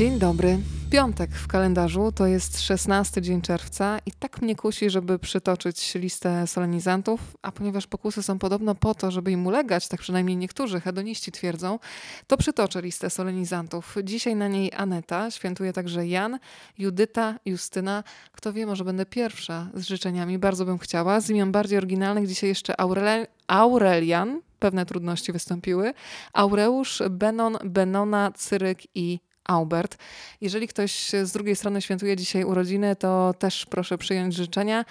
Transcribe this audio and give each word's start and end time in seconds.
Dzień 0.00 0.18
dobry. 0.18 0.58
Piątek 0.90 1.30
w 1.30 1.46
kalendarzu 1.46 2.12
to 2.12 2.26
jest 2.26 2.60
16 2.60 3.22
dzień 3.22 3.42
czerwca 3.42 3.98
i 4.06 4.12
tak 4.12 4.42
mnie 4.42 4.56
kusi, 4.56 4.90
żeby 4.90 5.18
przytoczyć 5.18 5.94
listę 5.94 6.46
solenizantów, 6.46 7.20
a 7.42 7.52
ponieważ 7.52 7.86
pokusy 7.86 8.22
są 8.22 8.38
podobno 8.38 8.74
po 8.74 8.94
to, 8.94 9.10
żeby 9.10 9.32
im 9.32 9.46
ulegać, 9.46 9.88
tak 9.88 10.00
przynajmniej 10.00 10.36
niektórzy 10.36 10.80
hedoniści 10.80 11.32
twierdzą, 11.32 11.78
to 12.26 12.36
przytoczę 12.36 12.82
listę 12.82 13.10
solenizantów. 13.10 13.96
Dzisiaj 14.04 14.36
na 14.36 14.48
niej 14.48 14.72
Aneta, 14.76 15.30
świętuje 15.30 15.72
także 15.72 16.06
Jan, 16.06 16.38
Judyta, 16.78 17.38
Justyna. 17.44 18.04
Kto 18.32 18.52
wie, 18.52 18.66
może 18.66 18.84
będę 18.84 19.06
pierwsza 19.06 19.70
z 19.74 19.86
życzeniami, 19.86 20.38
bardzo 20.38 20.64
bym 20.64 20.78
chciała. 20.78 21.20
Z 21.20 21.30
imion 21.30 21.52
bardziej 21.52 21.78
oryginalnych 21.78 22.26
dzisiaj 22.26 22.48
jeszcze 22.48 22.80
Aurel 22.80 23.26
Aurelian, 23.46 24.40
pewne 24.58 24.86
trudności 24.86 25.32
wystąpiły, 25.32 25.94
Aureusz, 26.32 27.02
Benon, 27.10 27.58
Benona, 27.64 28.32
Cyryk 28.36 28.78
i 28.94 29.29
Albert. 29.50 29.98
Jeżeli 30.40 30.68
ktoś 30.68 31.10
z 31.22 31.32
drugiej 31.32 31.56
strony 31.56 31.82
świętuje 31.82 32.16
dzisiaj 32.16 32.44
urodziny, 32.44 32.96
to 32.96 33.34
też 33.38 33.66
proszę 33.66 33.98
przyjąć 33.98 34.34
życzenia. 34.34 34.84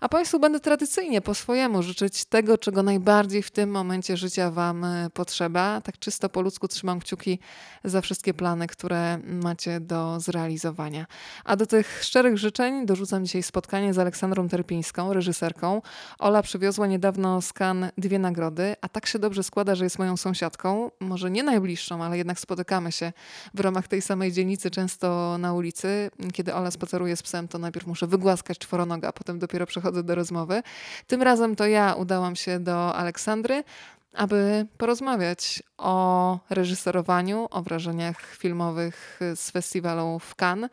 A 0.00 0.08
Państwu 0.08 0.38
będę 0.38 0.60
tradycyjnie 0.60 1.20
po 1.20 1.34
swojemu 1.34 1.82
życzyć 1.82 2.24
tego, 2.24 2.58
czego 2.58 2.82
najbardziej 2.82 3.42
w 3.42 3.50
tym 3.50 3.70
momencie 3.70 4.16
życia 4.16 4.50
Wam 4.50 4.84
e, 4.84 5.10
potrzeba. 5.14 5.80
Tak 5.80 5.98
czysto 5.98 6.28
po 6.28 6.40
ludzku 6.40 6.68
trzymam 6.68 7.00
kciuki 7.00 7.38
za 7.84 8.00
wszystkie 8.00 8.34
plany, 8.34 8.66
które 8.66 9.18
macie 9.18 9.80
do 9.80 10.20
zrealizowania. 10.20 11.06
A 11.44 11.56
do 11.56 11.66
tych 11.66 12.04
szczerych 12.04 12.38
życzeń 12.38 12.86
dorzucam 12.86 13.24
dzisiaj 13.24 13.42
spotkanie 13.42 13.94
z 13.94 13.98
Aleksandrą 13.98 14.48
Terpińską, 14.48 15.12
reżyserką. 15.12 15.82
Ola 16.18 16.42
przywiozła 16.42 16.86
niedawno 16.86 17.40
Cannes 17.58 17.92
dwie 17.98 18.18
nagrody, 18.18 18.76
a 18.80 18.88
tak 18.88 19.06
się 19.06 19.18
dobrze 19.18 19.42
składa, 19.42 19.74
że 19.74 19.84
jest 19.84 19.98
moją 19.98 20.16
sąsiadką. 20.16 20.90
Może 21.00 21.30
nie 21.30 21.42
najbliższą, 21.42 22.04
ale 22.04 22.18
jednak 22.18 22.40
spotykamy 22.40 22.92
się 22.92 23.12
w 23.54 23.60
ramach 23.60 23.88
tej 23.88 24.02
samej 24.02 24.32
dzielnicy, 24.32 24.70
często 24.70 25.36
na 25.38 25.54
ulicy. 25.54 26.10
Kiedy 26.32 26.54
Ola 26.54 26.70
spaceruje 26.70 27.16
z 27.16 27.22
psem, 27.22 27.48
to 27.48 27.58
najpierw 27.58 27.86
muszę 27.86 28.06
wygłaskać 28.06 28.58
czworonoga, 28.58 29.08
a 29.08 29.12
potem 29.12 29.38
dopiero 29.38 29.66
przechodzę 29.66 29.89
do 29.92 30.14
rozmowy. 30.14 30.62
Tym 31.06 31.22
razem 31.22 31.56
to 31.56 31.66
ja 31.66 31.94
udałam 31.94 32.36
się 32.36 32.60
do 32.60 32.94
Aleksandry, 32.94 33.64
aby 34.14 34.66
porozmawiać 34.78 35.62
o 35.78 36.38
reżyserowaniu, 36.50 37.48
o 37.50 37.62
wrażeniach 37.62 38.34
filmowych 38.36 39.20
z 39.34 39.50
festiwalu 39.50 40.18
w 40.18 40.34
Cannes 40.34 40.70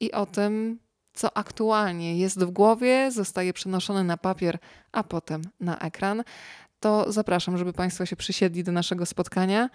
i 0.00 0.12
o 0.12 0.26
tym, 0.26 0.78
co 1.14 1.36
aktualnie 1.36 2.18
jest 2.18 2.44
w 2.44 2.50
głowie, 2.50 3.10
zostaje 3.10 3.52
przenoszone 3.52 4.04
na 4.04 4.16
papier, 4.16 4.58
a 4.92 5.02
potem 5.02 5.42
na 5.60 5.78
ekran. 5.78 6.24
To 6.80 7.12
zapraszam, 7.12 7.58
żeby 7.58 7.72
Państwo 7.72 8.06
się 8.06 8.16
przysiedli 8.16 8.64
do 8.64 8.72
naszego 8.72 9.06
spotkania 9.06 9.70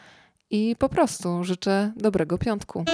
i 0.49 0.75
po 0.79 0.89
prostu 0.89 1.43
życzę 1.43 1.91
dobrego 1.95 2.37
piątku. 2.37 2.85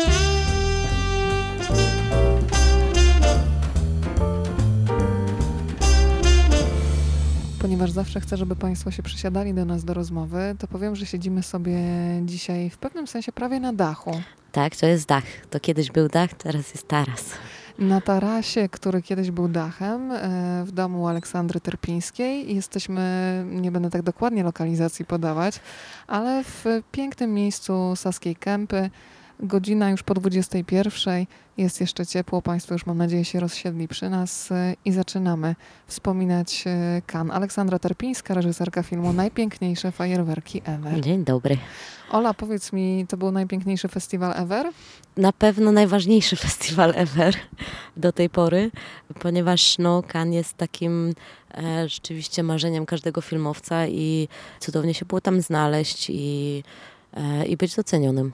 Ponieważ 7.63 7.91
zawsze 7.91 8.21
chcę, 8.21 8.37
żeby 8.37 8.55
Państwo 8.55 8.91
się 8.91 9.03
przysiadali 9.03 9.53
do 9.53 9.65
nas 9.65 9.85
do 9.85 9.93
rozmowy, 9.93 10.55
to 10.59 10.67
powiem, 10.67 10.95
że 10.95 11.05
siedzimy 11.05 11.43
sobie 11.43 11.79
dzisiaj 12.25 12.69
w 12.69 12.77
pewnym 12.77 13.07
sensie 13.07 13.31
prawie 13.31 13.59
na 13.59 13.73
dachu. 13.73 14.11
Tak, 14.51 14.75
to 14.75 14.85
jest 14.85 15.07
dach. 15.07 15.23
To 15.49 15.59
kiedyś 15.59 15.91
był 15.91 16.07
dach, 16.07 16.33
teraz 16.33 16.73
jest 16.73 16.87
taras. 16.87 17.23
Na 17.79 18.01
tarasie, 18.01 18.69
który 18.69 19.01
kiedyś 19.01 19.31
był 19.31 19.47
dachem, 19.47 20.11
e, 20.11 20.63
w 20.65 20.71
domu 20.71 21.07
Aleksandry 21.07 21.59
Terpińskiej. 21.59 22.55
Jesteśmy, 22.55 23.45
nie 23.49 23.71
będę 23.71 23.89
tak 23.89 24.01
dokładnie 24.01 24.43
lokalizacji 24.43 25.05
podawać, 25.05 25.59
ale 26.07 26.43
w 26.43 26.65
pięknym 26.91 27.33
miejscu 27.33 27.93
Saskiej 27.95 28.35
Kępy, 28.35 28.89
Godzina 29.39 29.89
już 29.89 30.03
po 30.03 30.13
21. 30.13 31.25
Jest 31.57 31.81
jeszcze 31.81 32.05
ciepło. 32.05 32.41
Państwo 32.41 32.73
już 32.73 32.85
mam 32.85 32.97
nadzieję 32.97 33.25
się 33.25 33.39
rozsiedli 33.39 33.87
przy 33.87 34.09
nas 34.09 34.51
e, 34.51 34.75
i 34.85 34.91
zaczynamy 34.91 35.55
wspominać 35.87 36.63
e, 36.67 37.01
Kan. 37.05 37.31
Aleksandra 37.31 37.79
Terpińska, 37.79 38.33
reżyserka 38.33 38.83
filmu 38.83 39.13
Najpiękniejsze 39.13 39.91
fajerwerki 39.91 40.61
ever. 40.65 41.01
Dzień 41.01 41.23
dobry. 41.23 41.57
Ola, 42.11 42.33
powiedz 42.33 42.73
mi, 42.73 43.05
to 43.09 43.17
był 43.17 43.31
najpiękniejszy 43.31 43.87
festiwal 43.87 44.33
ever? 44.35 44.69
Na 45.17 45.31
pewno 45.31 45.71
najważniejszy 45.71 46.35
festiwal 46.45 46.93
ever 46.95 47.35
do 47.97 48.11
tej 48.11 48.29
pory, 48.29 48.71
ponieważ 49.19 49.77
no, 49.77 50.03
Kan 50.03 50.33
jest 50.33 50.57
takim 50.57 51.13
e, 51.57 51.89
rzeczywiście 51.89 52.43
marzeniem 52.43 52.85
każdego 52.85 53.21
filmowca 53.21 53.87
i 53.87 54.27
cudownie 54.59 54.93
się 54.93 55.05
było 55.05 55.21
tam 55.21 55.41
znaleźć 55.41 56.09
i, 56.09 56.63
e, 57.13 57.45
i 57.45 57.57
być 57.57 57.75
docenionym. 57.75 58.31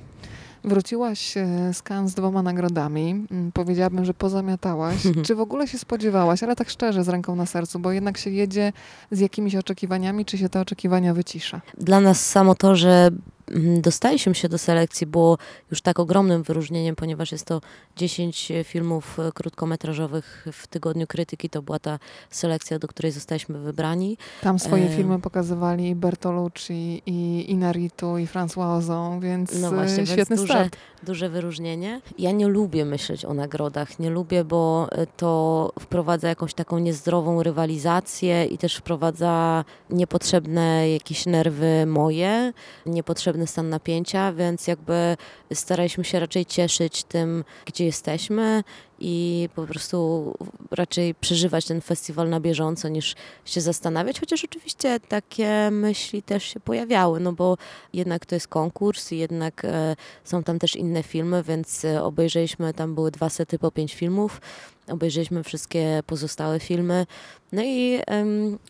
Wróciłaś 0.64 1.38
e, 1.38 1.74
z 1.74 1.82
Cannes 1.82 2.12
z 2.12 2.16
dwoma 2.16 2.44
nagrodami. 2.44 3.26
Mm, 3.32 3.52
powiedziałabym, 3.52 4.06
że 4.06 4.14
pozamiatałaś. 4.14 4.98
Czy 5.26 5.36
w 5.36 5.40
ogóle 5.40 5.68
się 5.68 5.78
spodziewałaś, 5.78 6.44
ale 6.44 6.56
tak 6.56 6.70
szczerze, 6.70 7.04
z 7.04 7.10
ręką 7.10 7.36
na 7.36 7.46
sercu, 7.46 7.80
bo 7.80 7.92
jednak 7.92 8.18
się 8.18 8.30
jedzie 8.30 8.74
z 9.12 9.20
jakimiś 9.20 9.56
oczekiwaniami, 9.56 10.26
czy 10.26 10.38
się 10.38 10.50
te 10.50 10.62
oczekiwania 10.62 11.14
wycisza? 11.14 11.62
Dla 11.78 12.00
nas 12.00 12.26
samo 12.30 12.56
to, 12.56 12.76
że 12.76 13.10
dostaliśmy 13.82 14.36
się 14.36 14.50
do 14.50 14.58
selekcji 14.58 15.08
było 15.08 15.38
już 15.72 15.82
tak 15.82 16.00
ogromnym 16.00 16.44
wyróżnieniem, 16.44 16.96
ponieważ 16.96 17.32
jest 17.32 17.46
to 17.46 17.62
10 17.96 18.52
filmów 18.64 19.20
e, 19.20 19.32
krótkometrażowych 19.32 20.48
w 20.54 20.68
tygodniu 20.68 21.08
krytyki. 21.08 21.50
To 21.50 21.62
była 21.62 21.80
ta 21.80 22.00
selekcja, 22.30 22.80
do 22.80 22.88
której 22.88 23.12
zostaliśmy 23.12 23.60
wybrani. 23.60 24.18
Tam 24.42 24.60
swoje 24.60 24.86
e... 24.86 24.90
filmy 24.90 25.20
pokazywali 25.20 25.96
Bertolucci, 25.96 27.02
i 27.06 27.52
Inaritu, 27.52 28.18
i 28.18 28.28
François 28.28 28.78
Ozon, 28.78 29.20
więc 29.20 29.62
no 29.62 29.72
właśnie, 29.72 30.06
świetny 30.06 30.36
więc 30.36 30.42
duże, 30.42 30.54
start. 30.54 30.78
Duże 31.04 31.30
wyróżnienie. 31.30 32.02
Ja 32.18 32.32
nie 32.32 32.48
lubię 32.48 32.86
myśleć 32.86 33.26
o 33.26 33.34
nagrodach. 33.34 34.00
Nie 34.00 34.10
lubię, 34.10 34.44
bo 34.44 34.88
e, 34.92 35.08
to 35.08 35.72
wprowadza 35.80 36.28
jakąś 36.28 36.54
taką 36.54 36.80
niezdrową 36.80 37.44
rywalizację 37.44 38.46
i 38.46 38.58
też 38.58 38.76
wprowadza 38.76 39.66
niepotrzebne 39.90 40.90
jakieś 40.90 41.26
nerwy 41.26 41.86
moje, 41.86 42.54
niepotrzebne 42.86 43.39
pewny 43.40 43.48
stan 43.48 43.70
napięcia, 43.70 44.34
więc 44.34 44.68
jakby 44.68 45.18
staraliśmy 45.54 46.04
się 46.04 46.20
raczej 46.20 46.46
cieszyć 46.46 47.04
tym, 47.04 47.44
gdzie 47.66 47.86
jesteśmy 47.86 48.64
i 49.00 49.50
po 49.56 49.68
prostu 49.68 50.34
raczej 50.72 51.16
przeżywać 51.16 51.66
ten 51.66 51.82
festiwal 51.82 52.30
na 52.30 52.40
bieżąco 52.40 52.90
niż 52.90 53.16
się 53.46 53.62
zastanawiać, 53.62 54.20
chociaż 54.20 54.46
oczywiście 54.46 55.00
takie 55.00 55.72
myśli 55.72 56.24
też 56.24 56.44
się 56.44 56.60
pojawiały, 56.60 57.20
no 57.20 57.34
bo 57.34 57.58
jednak 57.94 58.26
to 58.26 58.36
jest 58.36 58.48
konkurs 58.48 59.12
jednak 59.12 59.66
e, 59.66 59.96
są 60.24 60.44
tam 60.44 60.60
też 60.60 60.76
inne 60.76 61.04
filmy, 61.04 61.44
więc 61.44 61.86
e, 61.86 62.04
obejrzeliśmy, 62.04 62.74
tam 62.74 62.96
były 62.96 63.12
dwa 63.12 63.30
sety 63.30 63.60
po 63.60 63.72
pięć 63.72 63.96
filmów, 63.96 64.42
obejrzeliśmy 64.88 65.44
wszystkie 65.44 66.04
pozostałe 66.06 66.60
filmy, 66.60 67.06
no 67.52 67.64
i 67.64 68.00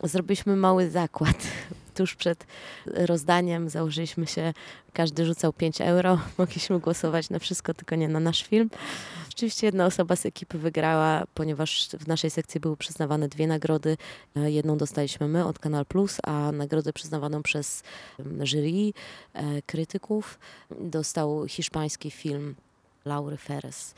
zrobiliśmy 0.03 0.55
mały 0.55 0.89
zakład 0.89 1.37
tuż 1.99 2.15
przed 2.15 2.47
rozdaniem 2.85 3.69
założyliśmy 3.69 4.27
się, 4.27 4.53
każdy 4.93 5.25
rzucał 5.25 5.53
5 5.53 5.81
euro, 5.81 6.19
mogliśmy 6.37 6.79
głosować 6.79 7.29
na 7.29 7.39
wszystko, 7.39 7.73
tylko 7.73 7.95
nie 7.95 8.07
na 8.07 8.19
nasz 8.19 8.43
film. 8.43 8.69
Oczywiście 9.39 9.67
jedna 9.67 9.85
osoba 9.85 10.15
z 10.15 10.25
ekipy 10.25 10.57
wygrała, 10.57 11.23
ponieważ 11.33 11.89
w 11.99 12.07
naszej 12.07 12.29
sekcji 12.29 12.59
były 12.59 12.77
przyznawane 12.77 13.27
dwie 13.27 13.47
nagrody. 13.47 13.97
E, 14.35 14.51
jedną 14.51 14.77
dostaliśmy 14.77 15.27
my 15.27 15.45
od 15.45 15.59
Kanal 15.59 15.85
Plus, 15.85 16.17
a 16.23 16.51
nagrodę 16.51 16.93
przyznawaną 16.93 17.43
przez 17.43 17.83
jury 18.43 18.93
e, 19.33 19.61
krytyków 19.61 20.39
dostał 20.79 21.47
hiszpański 21.47 22.11
film 22.11 22.55
Laury 23.05 23.37
Ferres. 23.37 23.93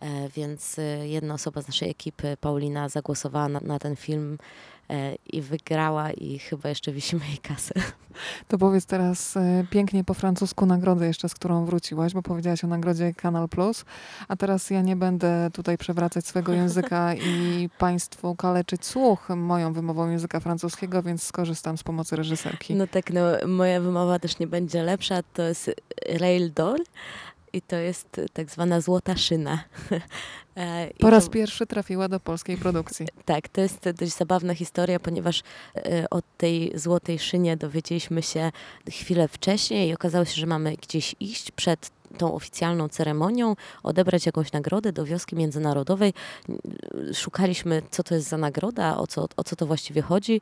E, 0.00 0.28
więc 0.28 0.76
jedna 1.02 1.34
osoba 1.34 1.62
z 1.62 1.66
naszej 1.66 1.90
ekipy, 1.90 2.36
Paulina, 2.40 2.88
zagłosowała 2.88 3.48
na, 3.48 3.60
na 3.60 3.78
ten 3.78 3.96
film 3.96 4.38
i 5.26 5.42
wygrała 5.42 6.10
i 6.10 6.38
chyba 6.38 6.68
jeszcze 6.68 6.92
wisimy 6.92 7.26
jej 7.28 7.38
kasę. 7.38 7.74
To 8.48 8.58
powiedz 8.58 8.86
teraz 8.86 9.36
e, 9.36 9.64
pięknie 9.70 10.04
po 10.04 10.14
francusku 10.14 10.66
nagrodę 10.66 11.06
jeszcze, 11.06 11.28
z 11.28 11.34
którą 11.34 11.64
wróciłaś, 11.64 12.14
bo 12.14 12.22
powiedziałaś 12.22 12.64
o 12.64 12.66
nagrodzie 12.66 13.14
Kanal 13.14 13.48
Plus, 13.48 13.84
a 14.28 14.36
teraz 14.36 14.70
ja 14.70 14.82
nie 14.82 14.96
będę 14.96 15.50
tutaj 15.52 15.78
przewracać 15.78 16.26
swojego 16.26 16.52
języka 16.52 17.14
i 17.30 17.68
Państwu 17.78 18.34
kaleczyć 18.34 18.86
słuch 18.86 19.28
moją 19.28 19.72
wymową 19.72 20.10
języka 20.10 20.40
francuskiego, 20.40 21.02
więc 21.02 21.22
skorzystam 21.22 21.78
z 21.78 21.82
pomocy 21.82 22.16
reżyserki. 22.16 22.74
No 22.74 22.86
tak, 22.86 23.10
no 23.10 23.20
moja 23.46 23.80
wymowa 23.80 24.18
też 24.18 24.38
nie 24.38 24.46
będzie 24.46 24.82
lepsza, 24.82 25.22
to 25.32 25.42
jest 25.42 25.70
Rail 26.20 26.52
Doll 26.52 26.78
i 27.52 27.62
to 27.62 27.76
jest 27.76 28.20
tak 28.32 28.50
zwana 28.50 28.80
złota 28.80 29.16
szyna. 29.16 29.64
E, 30.58 30.90
po 30.98 31.10
raz 31.10 31.24
to, 31.24 31.30
pierwszy 31.30 31.66
trafiła 31.66 32.08
do 32.08 32.20
polskiej 32.20 32.56
produkcji. 32.56 33.06
Tak, 33.24 33.48
to 33.48 33.60
jest 33.60 33.90
dość 33.90 34.12
zabawna 34.16 34.54
historia, 34.54 35.00
ponieważ 35.00 35.42
e, 35.76 36.10
o 36.10 36.22
tej 36.36 36.72
złotej 36.74 37.18
szynie 37.18 37.56
dowiedzieliśmy 37.56 38.22
się 38.22 38.52
chwilę 38.90 39.28
wcześniej 39.28 39.88
i 39.88 39.94
okazało 39.94 40.24
się, 40.24 40.40
że 40.40 40.46
mamy 40.46 40.76
gdzieś 40.76 41.14
iść 41.20 41.50
przed 41.50 41.90
tą 42.18 42.34
oficjalną 42.34 42.88
ceremonią, 42.88 43.56
odebrać 43.82 44.26
jakąś 44.26 44.52
nagrodę 44.52 44.92
do 44.92 45.04
wioski 45.04 45.36
międzynarodowej. 45.36 46.14
Szukaliśmy, 47.14 47.82
co 47.90 48.02
to 48.02 48.14
jest 48.14 48.28
za 48.28 48.38
nagroda, 48.38 48.96
o 48.96 49.06
co, 49.06 49.28
o 49.36 49.44
co 49.44 49.56
to 49.56 49.66
właściwie 49.66 50.02
chodzi 50.02 50.40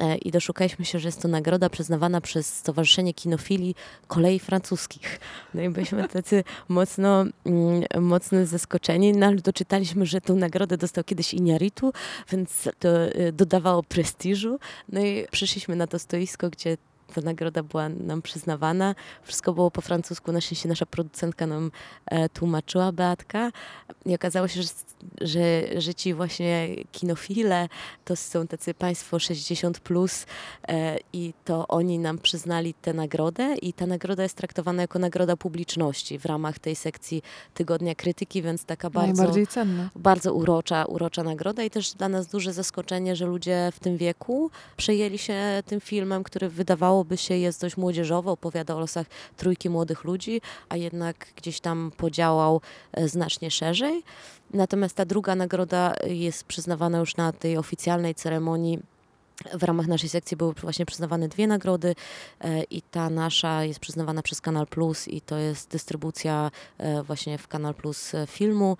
e, 0.00 0.16
i 0.16 0.30
doszukaliśmy 0.30 0.84
się, 0.84 0.98
że 0.98 1.08
jest 1.08 1.22
to 1.22 1.28
nagroda 1.28 1.70
przyznawana 1.70 2.20
przez 2.20 2.54
Stowarzyszenie 2.54 3.14
Kinofilii 3.14 3.74
Kolei 4.06 4.38
Francuskich. 4.38 5.20
No 5.54 5.62
i 5.62 5.68
byliśmy 5.68 6.08
tacy 6.08 6.44
mocno, 6.68 7.24
mm, 7.46 7.84
mocno 8.00 8.46
zaskoczeni, 8.46 9.12
no 9.12 9.26
ale 9.26 9.36
doczytaliśmy, 9.36 10.06
że 10.06 10.20
tą 10.20 10.36
nagrodę 10.36 10.76
dostał 10.76 11.04
kiedyś 11.04 11.34
Iñárritu, 11.34 11.92
więc 12.30 12.68
to 12.78 12.88
e, 12.88 13.32
dodawało 13.32 13.82
prestiżu. 13.82 14.58
No 14.88 15.00
i 15.00 15.26
przyszliśmy 15.30 15.76
na 15.76 15.86
to 15.86 15.98
stoisko, 15.98 16.50
gdzie 16.50 16.76
ta 17.14 17.20
nagroda 17.20 17.62
była 17.62 17.88
nam 17.88 18.22
przyznawana. 18.22 18.94
Wszystko 19.22 19.52
było 19.52 19.70
po 19.70 19.80
francusku. 19.80 20.32
Na 20.32 20.40
szczęście 20.40 20.68
nasza 20.68 20.86
producentka 20.86 21.46
nam 21.46 21.70
e, 22.06 22.28
tłumaczyła, 22.28 22.92
Beatka. 22.92 23.52
I 24.06 24.14
okazało 24.14 24.48
się, 24.48 24.62
że, 24.62 24.68
że, 25.20 25.62
że 25.80 25.94
ci 25.94 26.14
właśnie 26.14 26.68
kinofile 26.92 27.68
to 28.04 28.16
są 28.16 28.46
tacy 28.46 28.74
państwo 28.74 29.16
60+, 29.16 29.72
plus, 29.80 30.26
e, 30.68 30.98
i 31.12 31.34
to 31.44 31.68
oni 31.68 31.98
nam 31.98 32.18
przyznali 32.18 32.74
tę 32.74 32.92
nagrodę 32.92 33.54
i 33.62 33.72
ta 33.72 33.86
nagroda 33.86 34.22
jest 34.22 34.36
traktowana 34.36 34.82
jako 34.82 34.98
nagroda 34.98 35.36
publiczności 35.36 36.18
w 36.18 36.24
ramach 36.24 36.58
tej 36.58 36.76
sekcji 36.76 37.22
Tygodnia 37.54 37.94
Krytyki, 37.94 38.42
więc 38.42 38.64
taka 38.64 38.90
bardzo... 38.90 39.22
Bardzo 39.96 40.34
urocza, 40.34 40.84
urocza 40.84 41.22
nagroda 41.22 41.62
i 41.62 41.70
też 41.70 41.94
dla 41.94 42.08
nas 42.08 42.26
duże 42.26 42.52
zaskoczenie, 42.52 43.16
że 43.16 43.26
ludzie 43.26 43.72
w 43.74 43.80
tym 43.80 43.96
wieku 43.96 44.50
przejęli 44.76 45.18
się 45.18 45.62
tym 45.66 45.80
filmem, 45.80 46.24
który 46.24 46.48
wydawało 46.48 46.95
wydawałoby 46.96 47.16
się 47.16 47.34
jest 47.34 47.60
dość 47.60 47.76
młodzieżowy, 47.76 48.30
opowiada 48.30 48.74
o 48.74 48.80
losach 48.80 49.06
trójki 49.36 49.70
młodych 49.70 50.04
ludzi, 50.04 50.40
a 50.68 50.76
jednak 50.76 51.26
gdzieś 51.36 51.60
tam 51.60 51.92
podziałał 51.96 52.60
e, 52.92 53.08
znacznie 53.08 53.50
szerzej. 53.50 54.02
Natomiast 54.54 54.96
ta 54.96 55.04
druga 55.04 55.34
nagroda 55.34 55.94
jest 56.06 56.44
przyznawana 56.44 56.98
już 56.98 57.16
na 57.16 57.32
tej 57.32 57.56
oficjalnej 57.56 58.14
ceremonii 58.14 58.78
w 59.52 59.62
ramach 59.62 59.86
naszej 59.86 60.08
sekcji 60.08 60.36
były 60.36 60.52
właśnie 60.52 60.86
przyznawane 60.86 61.28
dwie 61.28 61.46
nagrody 61.46 61.94
e, 62.40 62.62
i 62.62 62.82
ta 62.82 63.10
nasza 63.10 63.64
jest 63.64 63.80
przyznawana 63.80 64.22
przez 64.22 64.40
Kanal 64.40 64.66
Plus 64.66 65.08
i 65.08 65.20
to 65.20 65.38
jest 65.38 65.70
dystrybucja 65.70 66.50
e, 66.78 67.02
właśnie 67.02 67.38
w 67.38 67.48
Kanal 67.48 67.74
Plus 67.74 68.14
e, 68.14 68.26
filmu, 68.26 68.76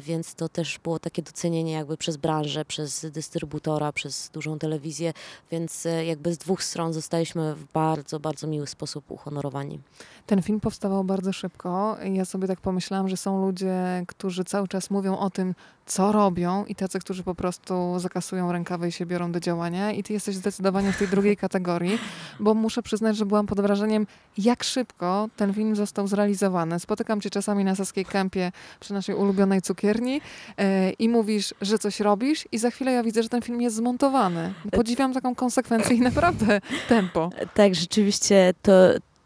więc 0.00 0.34
to 0.34 0.48
też 0.48 0.78
było 0.78 0.98
takie 0.98 1.22
docenienie 1.22 1.72
jakby 1.72 1.96
przez 1.96 2.16
branżę, 2.16 2.64
przez 2.64 3.06
dystrybutora, 3.10 3.92
przez 3.92 4.30
dużą 4.30 4.58
telewizję, 4.58 5.12
więc 5.50 5.86
jakby 6.06 6.34
z 6.34 6.38
dwóch 6.38 6.62
stron 6.62 6.92
zostaliśmy 6.92 7.54
w 7.54 7.64
bardzo, 7.72 8.20
bardzo 8.20 8.46
miły 8.46 8.66
sposób 8.66 9.10
uhonorowani. 9.10 9.80
Ten 10.28 10.42
film 10.42 10.60
powstawał 10.60 11.04
bardzo 11.04 11.32
szybko. 11.32 11.96
Ja 12.12 12.24
sobie 12.24 12.48
tak 12.48 12.60
pomyślałam, 12.60 13.08
że 13.08 13.16
są 13.16 13.46
ludzie, 13.46 14.04
którzy 14.08 14.44
cały 14.44 14.68
czas 14.68 14.90
mówią 14.90 15.18
o 15.18 15.30
tym, 15.30 15.54
co 15.86 16.12
robią 16.12 16.64
i 16.64 16.74
tacy, 16.74 16.98
którzy 16.98 17.22
po 17.22 17.34
prostu 17.34 17.98
zakasują 17.98 18.52
rękawy 18.52 18.88
i 18.88 18.92
się 18.92 19.06
biorą 19.06 19.32
do 19.32 19.40
działania 19.40 19.92
i 19.92 20.02
ty 20.02 20.12
jesteś 20.12 20.34
zdecydowanie 20.36 20.92
w 20.92 20.98
tej 20.98 21.08
drugiej 21.08 21.36
kategorii, 21.46 21.98
bo 22.40 22.54
muszę 22.54 22.82
przyznać, 22.82 23.16
że 23.16 23.26
byłam 23.26 23.46
pod 23.46 23.60
wrażeniem, 23.60 24.06
jak 24.38 24.64
szybko 24.64 25.28
ten 25.36 25.54
film 25.54 25.76
został 25.76 26.06
zrealizowany. 26.06 26.80
Spotykam 26.80 27.20
cię 27.20 27.30
czasami 27.30 27.64
na 27.64 27.74
Saskiej 27.74 28.04
Kępie 28.04 28.52
przy 28.80 28.92
naszej 28.92 29.14
ulubionej 29.14 29.62
cukierni 29.62 30.12
yy, 30.58 30.64
i 30.98 31.08
mówisz, 31.08 31.54
że 31.60 31.78
coś 31.78 32.00
robisz 32.00 32.48
i 32.52 32.58
za 32.58 32.70
chwilę 32.70 32.92
ja 32.92 33.02
widzę, 33.02 33.22
że 33.22 33.28
ten 33.28 33.42
film 33.42 33.60
jest 33.60 33.76
zmontowany. 33.76 34.54
Podziwiam 34.72 35.14
taką 35.14 35.34
konsekwencję 35.34 35.96
i 35.96 36.00
naprawdę 36.10 36.60
tempo. 36.88 37.30
Tak, 37.54 37.74
rzeczywiście 37.74 38.54
to, 38.62 38.72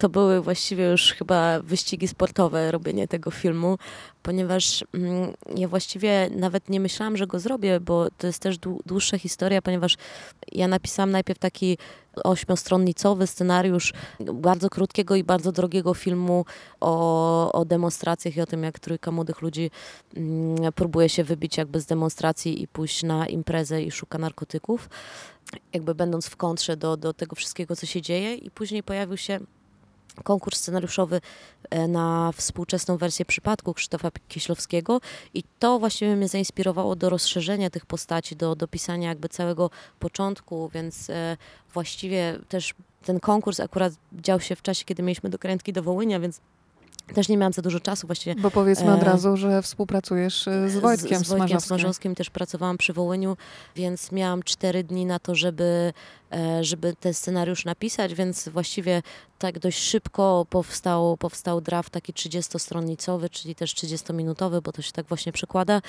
to 0.02 0.08
były 0.08 0.40
właściwie 0.40 0.84
już 0.84 1.12
chyba 1.12 1.60
wyścigi 1.60 2.08
sportowe, 2.08 2.70
robienie 2.70 3.08
tego 3.08 3.30
filmu, 3.30 3.78
ponieważ 4.22 4.84
mm, 4.94 5.32
ja 5.56 5.68
właściwie 5.68 6.30
nawet 6.36 6.68
nie 6.68 6.80
myślałam, 6.80 7.16
że 7.16 7.26
go 7.26 7.40
zrobię, 7.40 7.80
bo 7.80 8.10
to 8.18 8.26
jest 8.26 8.38
też 8.38 8.58
dłuższa 8.86 9.18
historia, 9.18 9.62
ponieważ 9.62 9.96
ja 10.52 10.68
napisałam 10.68 11.10
najpierw 11.10 11.38
taki 11.38 11.78
ośmiostronnicowy 12.24 13.26
scenariusz 13.26 13.92
bardzo 14.20 14.70
krótkiego 14.70 15.16
i 15.16 15.24
bardzo 15.24 15.52
drogiego 15.52 15.94
filmu 15.94 16.44
o, 16.80 17.52
o 17.52 17.64
demonstracjach 17.64 18.36
i 18.36 18.40
o 18.40 18.46
tym, 18.46 18.62
jak 18.62 18.78
trójka 18.78 19.10
młodych 19.10 19.42
ludzi 19.42 19.70
mm, 20.16 20.72
próbuje 20.72 21.08
się 21.08 21.24
wybić 21.24 21.56
jakby 21.56 21.80
z 21.80 21.86
demonstracji 21.86 22.62
i 22.62 22.68
pójść 22.68 23.02
na 23.02 23.26
imprezę 23.26 23.82
i 23.82 23.90
szuka 23.90 24.18
narkotyków, 24.18 24.88
jakby 25.72 25.94
będąc 25.94 26.26
w 26.26 26.36
kontrze 26.36 26.76
do, 26.76 26.96
do 26.96 27.12
tego 27.12 27.36
wszystkiego, 27.36 27.76
co 27.76 27.86
się 27.86 28.02
dzieje. 28.02 28.34
I 28.34 28.50
później 28.50 28.82
pojawił 28.82 29.16
się 29.16 29.40
konkurs 30.24 30.58
scenariuszowy 30.58 31.20
e, 31.70 31.88
na 31.88 32.32
współczesną 32.36 32.96
wersję 32.96 33.24
przypadku 33.24 33.74
Krzysztofa 33.74 34.10
Kieślowskiego. 34.28 35.00
I 35.34 35.44
to 35.58 35.78
właściwie 35.78 36.16
mnie 36.16 36.28
zainspirowało 36.28 36.96
do 36.96 37.10
rozszerzenia 37.10 37.70
tych 37.70 37.86
postaci, 37.86 38.36
do 38.36 38.56
dopisania 38.56 39.08
jakby 39.08 39.28
całego 39.28 39.70
początku, 39.98 40.70
więc 40.74 41.10
e, 41.10 41.36
właściwie 41.72 42.38
też 42.48 42.74
ten 43.04 43.20
konkurs 43.20 43.60
akurat 43.60 43.92
dział 44.12 44.40
się 44.40 44.56
w 44.56 44.62
czasie, 44.62 44.84
kiedy 44.84 45.02
mieliśmy 45.02 45.30
dokrętki 45.30 45.72
do 45.72 45.82
Wołynia, 45.82 46.20
więc 46.20 46.40
też 47.14 47.28
nie 47.28 47.36
miałam 47.36 47.52
za 47.52 47.62
dużo 47.62 47.80
czasu 47.80 48.06
właściwie. 48.06 48.34
Bo 48.34 48.50
powiedzmy 48.50 48.92
od 48.92 49.02
e, 49.02 49.04
razu, 49.04 49.36
że 49.36 49.62
współpracujesz 49.62 50.48
e, 50.48 50.70
z 50.70 50.76
Wojtkiem 50.76 51.24
z, 51.24 51.26
z 51.26 51.28
Wojtkiem 51.28 51.60
Smarzowskim. 51.60 52.14
też 52.14 52.30
pracowałam 52.30 52.78
przy 52.78 52.92
Wołyniu, 52.92 53.36
więc 53.76 54.12
miałam 54.12 54.42
cztery 54.42 54.84
dni 54.84 55.06
na 55.06 55.18
to, 55.18 55.34
żeby, 55.34 55.92
e, 56.32 56.64
żeby 56.64 56.94
ten 57.00 57.14
scenariusz 57.14 57.64
napisać, 57.64 58.14
więc 58.14 58.48
właściwie 58.48 59.02
tak 59.38 59.58
dość 59.58 59.78
szybko 59.82 60.46
powstał, 60.50 61.16
powstał 61.16 61.60
draft 61.60 61.90
taki 61.90 62.12
30-stronnicowy, 62.12 63.30
czyli 63.30 63.54
też 63.54 63.74
30-minutowy, 63.74 64.60
bo 64.60 64.72
to 64.72 64.82
się 64.82 64.92
tak 64.92 65.06
właśnie 65.06 65.32
przekłada. 65.32 65.82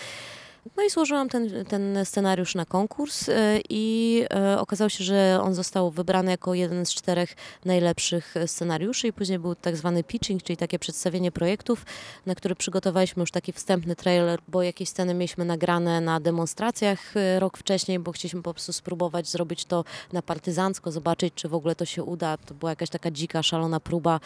No 0.77 0.83
i 0.83 0.89
złożyłam 0.89 1.30
ten, 1.30 1.65
ten 1.65 2.06
scenariusz 2.06 2.56
na 2.56 2.65
konkurs 2.65 3.30
e, 3.30 3.60
i 3.69 4.25
e, 4.33 4.60
okazało 4.60 4.89
się, 4.89 5.04
że 5.04 5.39
on 5.44 5.54
został 5.54 5.92
wybrany 5.92 6.31
jako 6.31 6.54
jeden 6.54 6.86
z 6.86 6.94
czterech 6.94 7.36
najlepszych 7.65 8.36
scenariuszy 8.45 9.07
i 9.07 9.13
później 9.13 9.39
był 9.39 9.56
tak 9.56 9.77
zwany 9.77 10.04
pitching, 10.04 10.44
czyli 10.44 10.57
takie 10.57 10.80
przedstawienie 10.80 11.31
projektów, 11.31 11.86
na 12.25 12.36
który 12.36 12.56
przygotowaliśmy 12.56 13.21
już 13.21 13.31
taki 13.31 13.54
wstępny 13.54 13.95
trailer, 13.95 14.39
bo 14.48 14.63
jakieś 14.63 14.89
sceny 14.89 15.13
mieliśmy 15.13 15.45
nagrane 15.45 16.01
na 16.01 16.19
demonstracjach 16.19 17.18
e, 17.18 17.39
rok 17.39 17.57
wcześniej, 17.57 18.00
bo 18.00 18.12
chcieliśmy 18.12 18.42
po 18.42 18.54
prostu 18.54 18.74
spróbować 18.74 19.27
zrobić 19.27 19.65
to 19.65 19.83
na 20.13 20.21
partyzancko, 20.21 20.92
zobaczyć, 20.92 21.33
czy 21.33 21.50
w 21.50 21.54
ogóle 21.54 21.75
to 21.75 21.86
się 21.86 22.04
uda. 22.04 22.38
To 22.38 22.54
była 22.54 22.71
jakaś 22.71 22.89
taka 22.89 23.12
dzika, 23.12 23.44
szalona 23.44 23.80
próba 23.80 24.19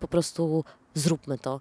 po 0.00 0.08
prostu 0.08 0.64
zróbmy 0.94 1.38
to. 1.38 1.60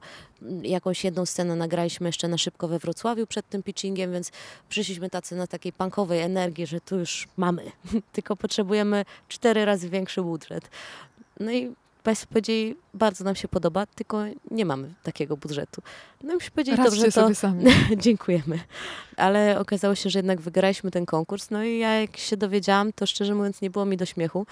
Jakąś 0.63 1.03
jedną 1.03 1.25
scenę 1.25 1.55
nagraliśmy 1.55 2.09
jeszcze 2.09 2.27
na 2.27 2.37
szybko 2.37 2.67
we 2.67 2.79
Wrocławiu 2.79 3.27
przed 3.27 3.49
tym 3.49 3.63
pitchingiem, 3.63 4.11
więc 4.11 4.31
przyszliśmy 4.69 5.09
tacy 5.09 5.35
na 5.35 5.47
takiej 5.47 5.73
punkowej 5.73 6.21
energii, 6.21 6.67
że 6.67 6.81
tu 6.81 6.99
już 6.99 7.27
mamy, 7.37 7.71
tylko 8.13 8.35
potrzebujemy 8.35 9.05
cztery 9.27 9.65
razy 9.65 9.89
większy 9.89 10.21
budżet. 10.21 10.69
No 11.39 11.51
i 11.51 11.73
Państwo 12.03 12.27
powiedzieli, 12.29 12.75
bardzo 12.93 13.23
nam 13.23 13.35
się 13.35 13.47
podoba, 13.47 13.85
tylko 13.85 14.23
nie 14.51 14.65
mamy 14.65 14.93
takiego 15.03 15.37
budżetu. 15.37 15.81
No 16.23 16.35
i 16.35 16.41
się 16.41 16.51
powiedzieli, 16.51 16.77
Raz 16.77 16.85
dobrze, 16.85 17.05
to 17.05 17.11
sobie 17.11 17.35
sami. 17.45 17.65
dziękujemy. 17.97 18.59
Ale 19.17 19.59
okazało 19.59 19.95
się, 19.95 20.09
że 20.09 20.19
jednak 20.19 20.41
wygraliśmy 20.41 20.91
ten 20.91 21.05
konkurs. 21.05 21.49
No 21.49 21.63
i 21.63 21.77
ja 21.77 21.93
jak 22.01 22.17
się 22.17 22.37
dowiedziałam, 22.37 22.93
to 22.93 23.05
szczerze 23.05 23.35
mówiąc 23.35 23.61
nie 23.61 23.69
było 23.69 23.85
mi 23.85 23.97
do 23.97 24.05
śmiechu, 24.05 24.45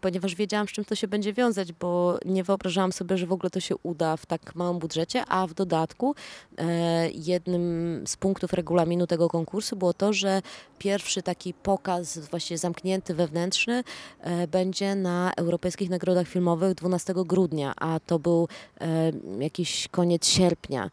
ponieważ 0.00 0.34
wiedziałam, 0.34 0.68
z 0.68 0.70
czym 0.70 0.84
to 0.84 0.94
się 0.94 1.08
będzie 1.08 1.32
wiązać, 1.32 1.72
bo 1.72 2.18
nie 2.24 2.44
wyobrażałam 2.44 2.92
sobie, 2.92 3.18
że 3.18 3.26
w 3.26 3.32
ogóle 3.32 3.50
to 3.50 3.60
się 3.60 3.74
uda 3.82 4.16
w 4.16 4.26
tak 4.26 4.54
małym 4.54 4.78
budżecie, 4.78 5.24
a 5.28 5.46
w 5.46 5.54
dodatku 5.54 6.14
e, 6.58 7.10
jednym 7.10 8.02
z 8.06 8.16
punktów 8.16 8.52
regulaminu 8.52 9.06
tego 9.06 9.28
konkursu 9.28 9.76
było 9.76 9.94
to, 9.94 10.12
że 10.12 10.42
pierwszy 10.78 11.22
taki 11.22 11.54
pokaz 11.54 12.18
właśnie 12.18 12.58
zamknięty, 12.58 13.14
wewnętrzny 13.14 13.84
e, 14.20 14.46
będzie 14.46 14.94
na 14.94 15.32
Europejskich 15.36 15.90
Nagrodach 15.90 16.28
Filmowych 16.28 16.74
12 16.74 17.14
grudnia, 17.16 17.72
a 17.76 18.00
to 18.00 18.18
był 18.18 18.48
e, 18.80 19.12
jakiś 19.38 19.88
koniec 19.88 20.26
sierpnia, 20.26 20.90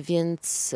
więc 0.00 0.74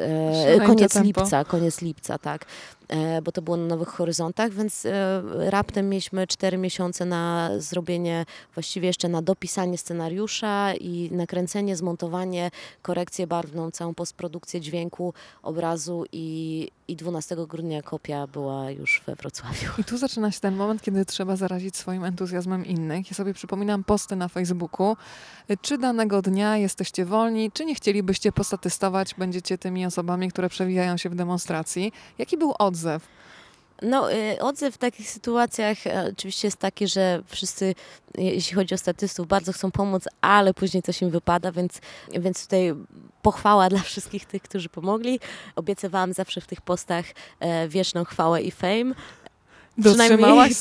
koniec 0.67 0.93
tempo. 0.93 1.07
lipca, 1.07 1.45
koniec 1.45 1.83
lipca, 1.83 2.19
tak. 2.19 2.47
E, 2.91 3.23
bo 3.23 3.33
to 3.33 3.43
było 3.43 3.57
na 3.57 3.67
Nowych 3.67 3.89
Horyzontach, 3.89 4.53
więc 4.53 4.87
e, 4.87 5.23
raptem 5.51 5.89
mieliśmy 5.89 6.27
cztery 6.27 6.59
miesiące 6.59 7.05
na 7.05 7.51
zrobienie, 7.59 8.27
właściwie 8.55 8.87
jeszcze 8.87 9.09
na 9.09 9.23
dopisanie 9.23 9.79
scenariusza 9.79 10.75
i 10.75 11.09
nakręcenie, 11.13 11.77
zmontowanie, 11.77 12.51
korekcję 12.83 13.27
barwną, 13.27 13.71
całą 13.71 13.95
postprodukcję 13.95 14.61
dźwięku, 14.61 15.15
obrazu 15.43 16.05
i, 16.13 16.69
i 16.91 16.97
12 16.97 17.37
grudnia 17.49 17.83
kopia 17.83 18.27
była 18.27 18.71
już 18.71 19.03
we 19.07 19.15
Wrocławiu. 19.15 19.71
I 19.79 19.85
tu 19.85 19.99
zaczyna 19.99 20.31
się 20.31 20.41
ten 20.41 20.57
moment, 20.57 20.83
kiedy 20.83 21.05
trzeba 21.05 21.37
zarazić 21.37 21.77
swoim 21.77 22.05
entuzjazmem 22.05 22.67
innych. 22.67 23.11
Ja 23.11 23.17
sobie 23.17 23.35
przypominam 23.35 23.85
posty 23.85 24.17
na 24.17 24.29
Facebooku. 24.29 24.97
Czy 25.63 25.79
danego 25.79 26.23
dnia 26.23 26.57
jesteście 26.57 27.05
wolni, 27.05 27.53
czy 27.53 27.65
nie 27.65 27.75
chcielibyście 27.75 28.33
postatystować, 28.33 29.15
będziecie 29.19 29.59
tymi 29.59 29.87
osobami, 29.87 30.29
które 30.31 30.49
przewijają 30.49 30.97
się 30.97 31.11
w 31.11 31.15
demonstracji? 31.15 31.93
Jaki 32.19 32.37
był 32.37 32.55
odzew? 32.59 33.20
No, 33.83 34.13
y, 34.13 34.41
odzew 34.41 34.75
w 34.75 34.79
takich 34.79 35.11
sytuacjach 35.11 35.87
e, 35.87 36.11
oczywiście 36.13 36.49
jest 36.49 36.59
taki, 36.59 36.89
że 36.89 37.23
wszyscy, 37.27 37.75
jeśli 38.19 38.55
chodzi 38.55 38.75
o 38.75 38.79
statystów, 38.79 39.27
bardzo 39.27 39.53
chcą 39.53 39.71
pomóc, 39.71 40.05
ale 40.21 40.55
później 40.55 40.83
coś 40.83 41.03
im 41.03 41.11
wypada, 41.11 41.53
więc, 41.53 41.81
więc 42.13 42.43
tutaj 42.43 42.75
pochwała 43.23 43.69
dla 43.69 43.81
wszystkich 43.81 44.25
tych, 44.25 44.43
którzy 44.43 44.69
pomogli. 44.69 45.21
Obiecywałam 45.57 46.13
zawsze 46.13 46.41
w 46.41 46.47
tych 46.47 46.61
postach 46.61 47.05
e, 47.41 47.69
wieczną 47.69 48.05
chwałę 48.05 48.43
i 48.43 48.51
fame. 48.51 48.95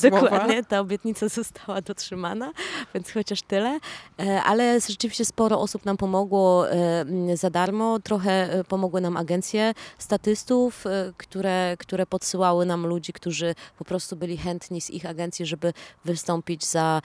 Słowa. 0.09 0.21
dokładnie 0.21 0.63
ta 0.63 0.79
obietnica 0.79 1.29
została 1.29 1.81
dotrzymana, 1.81 2.51
więc 2.93 3.11
chociaż 3.11 3.41
tyle. 3.41 3.79
E, 4.19 4.43
Ale 4.43 4.79
rzeczywiście 4.81 5.25
sporo 5.25 5.59
osób 5.59 5.85
nam 5.85 5.97
pomogło 5.97 6.71
e, 6.71 7.05
za 7.37 7.49
darmo. 7.49 7.99
Trochę 7.99 8.53
e, 8.53 8.63
pomogły 8.63 9.01
nam 9.01 9.17
agencje 9.17 9.73
statystów, 9.97 10.83
które, 11.17 11.75
które 11.79 12.05
podsyłały 12.05 12.65
nam 12.65 12.87
ludzi, 12.87 13.13
którzy 13.13 13.55
po 13.77 13.85
prostu 13.85 14.15
byli 14.15 14.37
chętni 14.37 14.81
z 14.81 14.89
ich 14.89 15.05
agencji, 15.05 15.45
żeby 15.45 15.73
wystąpić 16.05 16.65
za, 16.65 17.01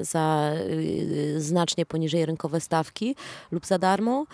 za 0.00 0.52
znacznie 1.36 1.86
poniżej 1.86 2.26
rynkowe 2.26 2.60
stawki 2.60 3.16
lub 3.50 3.66
za 3.66 3.78
darmo. 3.78 4.26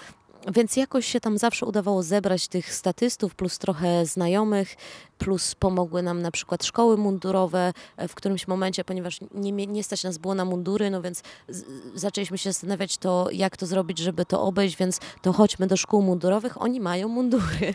Więc 0.54 0.76
jakoś 0.76 1.06
się 1.06 1.20
tam 1.20 1.38
zawsze 1.38 1.66
udawało 1.66 2.02
zebrać 2.02 2.48
tych 2.48 2.74
statystów, 2.74 3.34
plus 3.34 3.58
trochę 3.58 4.06
znajomych, 4.06 4.76
plus 5.18 5.54
pomogły 5.54 6.02
nam 6.02 6.22
na 6.22 6.30
przykład 6.30 6.64
szkoły 6.64 6.96
mundurowe 6.96 7.72
e, 7.96 8.08
w 8.08 8.14
którymś 8.14 8.48
momencie, 8.48 8.84
ponieważ 8.84 9.20
nie, 9.34 9.66
nie 9.66 9.84
stać 9.84 10.04
nas 10.04 10.18
było 10.18 10.34
na 10.34 10.44
mundury, 10.44 10.90
no 10.90 11.02
więc 11.02 11.22
z, 11.48 11.64
zaczęliśmy 11.94 12.38
się 12.38 12.52
zastanawiać 12.52 12.98
to, 12.98 13.28
jak 13.32 13.56
to 13.56 13.66
zrobić, 13.66 13.98
żeby 13.98 14.24
to 14.24 14.42
obejść, 14.42 14.76
więc 14.76 15.00
to 15.22 15.32
chodźmy 15.32 15.66
do 15.66 15.76
szkół 15.76 16.02
mundurowych, 16.02 16.62
oni 16.62 16.80
mają 16.80 17.08
mundury. 17.08 17.74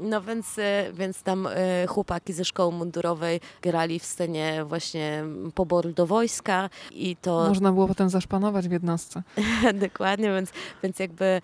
No 0.00 0.22
więc, 0.22 0.58
e, 0.58 0.92
więc 0.92 1.22
tam 1.22 1.46
e, 1.46 1.86
chłopaki 1.86 2.32
ze 2.32 2.44
szkoły 2.44 2.72
mundurowej 2.72 3.40
grali 3.62 3.98
w 3.98 4.04
scenie 4.04 4.64
właśnie 4.64 5.24
poboru 5.54 5.92
do 5.92 6.06
wojska 6.06 6.70
i 6.90 7.16
to 7.16 7.48
Można 7.48 7.72
było 7.72 7.88
potem 7.88 8.10
zaszpanować 8.10 8.68
w 8.68 8.72
jednostce. 8.72 9.22
Dokładnie, 9.88 10.34
więc, 10.34 10.50
więc 10.82 10.98
jakby 10.98 11.40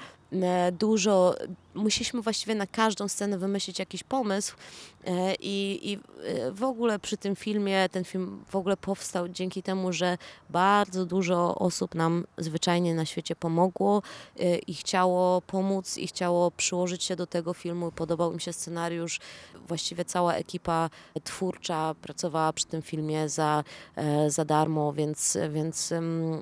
dużo, 0.72 1.34
musieliśmy 1.74 2.22
właściwie 2.22 2.54
na 2.54 2.66
każdą 2.66 3.08
scenę 3.08 3.38
wymyślić 3.38 3.78
jakiś 3.78 4.02
pomysł 4.02 4.56
e, 5.04 5.34
i, 5.34 5.90
i 5.92 5.98
e, 6.24 6.52
w 6.52 6.64
ogóle 6.64 6.98
przy 6.98 7.16
tym 7.16 7.36
filmie, 7.36 7.88
ten 7.88 8.04
film 8.04 8.44
w 8.48 8.56
ogóle 8.56 8.76
powstał 8.76 9.28
dzięki 9.28 9.62
temu, 9.62 9.92
że 9.92 10.18
bardzo 10.50 11.06
dużo 11.06 11.54
osób 11.54 11.94
nam 11.94 12.26
zwyczajnie 12.38 12.94
na 12.94 13.04
świecie 13.04 13.36
pomogło 13.36 14.02
e, 14.38 14.58
i 14.58 14.74
chciało 14.74 15.40
pomóc 15.40 15.98
i 15.98 16.06
chciało 16.06 16.50
przyłożyć 16.50 17.04
się 17.04 17.16
do 17.16 17.26
tego 17.26 17.54
filmu. 17.54 17.92
Podobał 17.92 18.32
im 18.32 18.40
się 18.40 18.52
scenariusz. 18.52 19.20
Właściwie 19.68 20.04
cała 20.04 20.34
ekipa 20.34 20.90
twórcza 21.24 21.94
pracowała 22.02 22.52
przy 22.52 22.66
tym 22.66 22.82
filmie 22.82 23.28
za, 23.28 23.64
za 24.28 24.44
darmo, 24.44 24.92
więc, 24.92 25.38
więc 25.50 25.92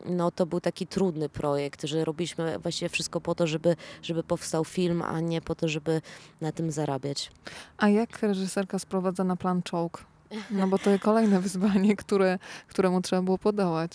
no, 0.04 0.30
to 0.30 0.46
był 0.46 0.60
taki 0.60 0.86
trudny 0.86 1.28
projekt, 1.28 1.84
że 1.84 2.04
robiliśmy 2.04 2.58
właściwie 2.58 2.88
wszystko 2.88 3.20
po 3.20 3.34
to, 3.34 3.46
żeby, 3.46 3.76
żeby 4.02 4.22
powstał 4.22 4.64
film, 4.64 5.02
a 5.02 5.17
nie 5.20 5.40
po 5.40 5.54
to, 5.54 5.68
żeby 5.68 6.02
na 6.40 6.52
tym 6.52 6.70
zarabiać. 6.70 7.30
A 7.76 7.88
jak 7.88 8.22
reżyserka 8.22 8.78
sprowadza 8.78 9.24
na 9.24 9.36
plan 9.36 9.62
czołg? 9.62 10.04
No 10.50 10.68
bo 10.68 10.78
to 10.78 10.90
kolejne 11.00 11.40
wyzwanie, 11.48 11.96
które, 11.96 12.38
któremu 12.68 13.00
trzeba 13.00 13.22
było 13.22 13.38
podołać. 13.38 13.92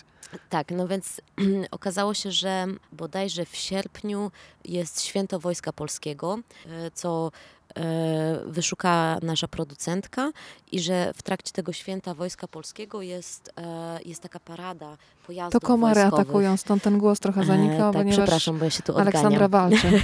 Tak, 0.50 0.72
no 0.72 0.88
więc 0.88 1.22
okazało 1.72 2.14
się, 2.14 2.32
że 2.32 2.68
bodajże 2.92 3.46
w 3.46 3.56
sierpniu 3.56 4.32
jest 4.66 5.02
Święto 5.02 5.40
Wojska 5.40 5.74
Polskiego, 5.74 6.40
e, 6.66 6.92
co 6.92 7.32
e, 7.76 8.40
wyszukała 8.46 9.20
nasza 9.22 9.48
producentka 9.48 10.32
i 10.72 10.80
że 10.80 11.14
w 11.16 11.24
trakcie 11.24 11.52
tego 11.52 11.74
Święta 11.74 12.14
Wojska 12.14 12.48
Polskiego 12.48 13.02
jest, 13.02 13.54
e, 13.58 14.00
jest 14.06 14.22
taka 14.22 14.40
parada 14.40 14.98
pojazdów 15.28 15.62
To 15.62 15.68
komary 15.68 16.02
wojskowych. 16.02 16.26
atakują, 16.28 16.58
stąd 16.58 16.84
ten 16.84 16.98
głos 16.98 17.20
trochę 17.20 17.46
zanika, 17.46 17.74
E, 17.76 17.78
tak, 17.80 17.94
ponieważ 17.94 18.16
przepraszam, 18.18 18.58
bo 18.60 18.66
ja 18.66 18.72
się 18.72 18.84
tu 18.84 18.92
odganiam. 18.92 19.08
Aleksandra 19.16 19.48
walczy. 19.48 19.88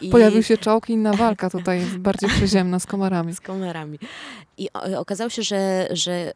I- 0.00 0.10
Pojawił 0.10 0.42
się 0.42 0.58
czołg 0.58 0.90
i 0.90 0.92
inna 0.92 1.12
walka 1.12 1.50
tutaj, 1.50 1.80
bardziej 1.98 2.30
przyziemna 2.30 2.78
z 2.78 2.86
komarami. 2.86 3.34
z 3.34 3.40
kamerami. 3.40 3.98
I 4.58 4.68
okazało 4.96 5.30
się, 5.30 5.42
że, 5.42 5.88
że, 5.90 6.32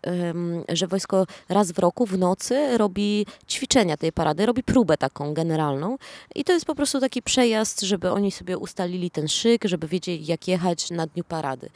że 0.68 0.86
wojsko 0.86 1.26
raz 1.48 1.72
w 1.72 1.78
roku 1.78 2.06
w 2.06 2.18
nocy 2.18 2.78
robi 2.78 3.26
ćwiczenia 3.48 3.96
tej 3.96 4.12
parady, 4.12 4.46
robi 4.46 4.62
próbę 4.62 4.96
taką 4.96 5.34
generalną. 5.34 5.96
I 6.34 6.44
to 6.44 6.52
jest 6.52 6.64
po 6.66 6.74
prostu 6.74 7.00
taki 7.00 7.22
przejazd, 7.22 7.80
żeby 7.80 8.10
oni 8.10 8.30
sobie 8.32 8.58
ustalili 8.58 9.10
ten 9.10 9.28
szyk, 9.28 9.64
żeby 9.64 9.88
wiedzieli, 9.88 10.26
jak 10.26 10.48
jechać 10.48 10.90
na 10.90 11.06
dniu 11.06 11.24
parady. 11.24 11.68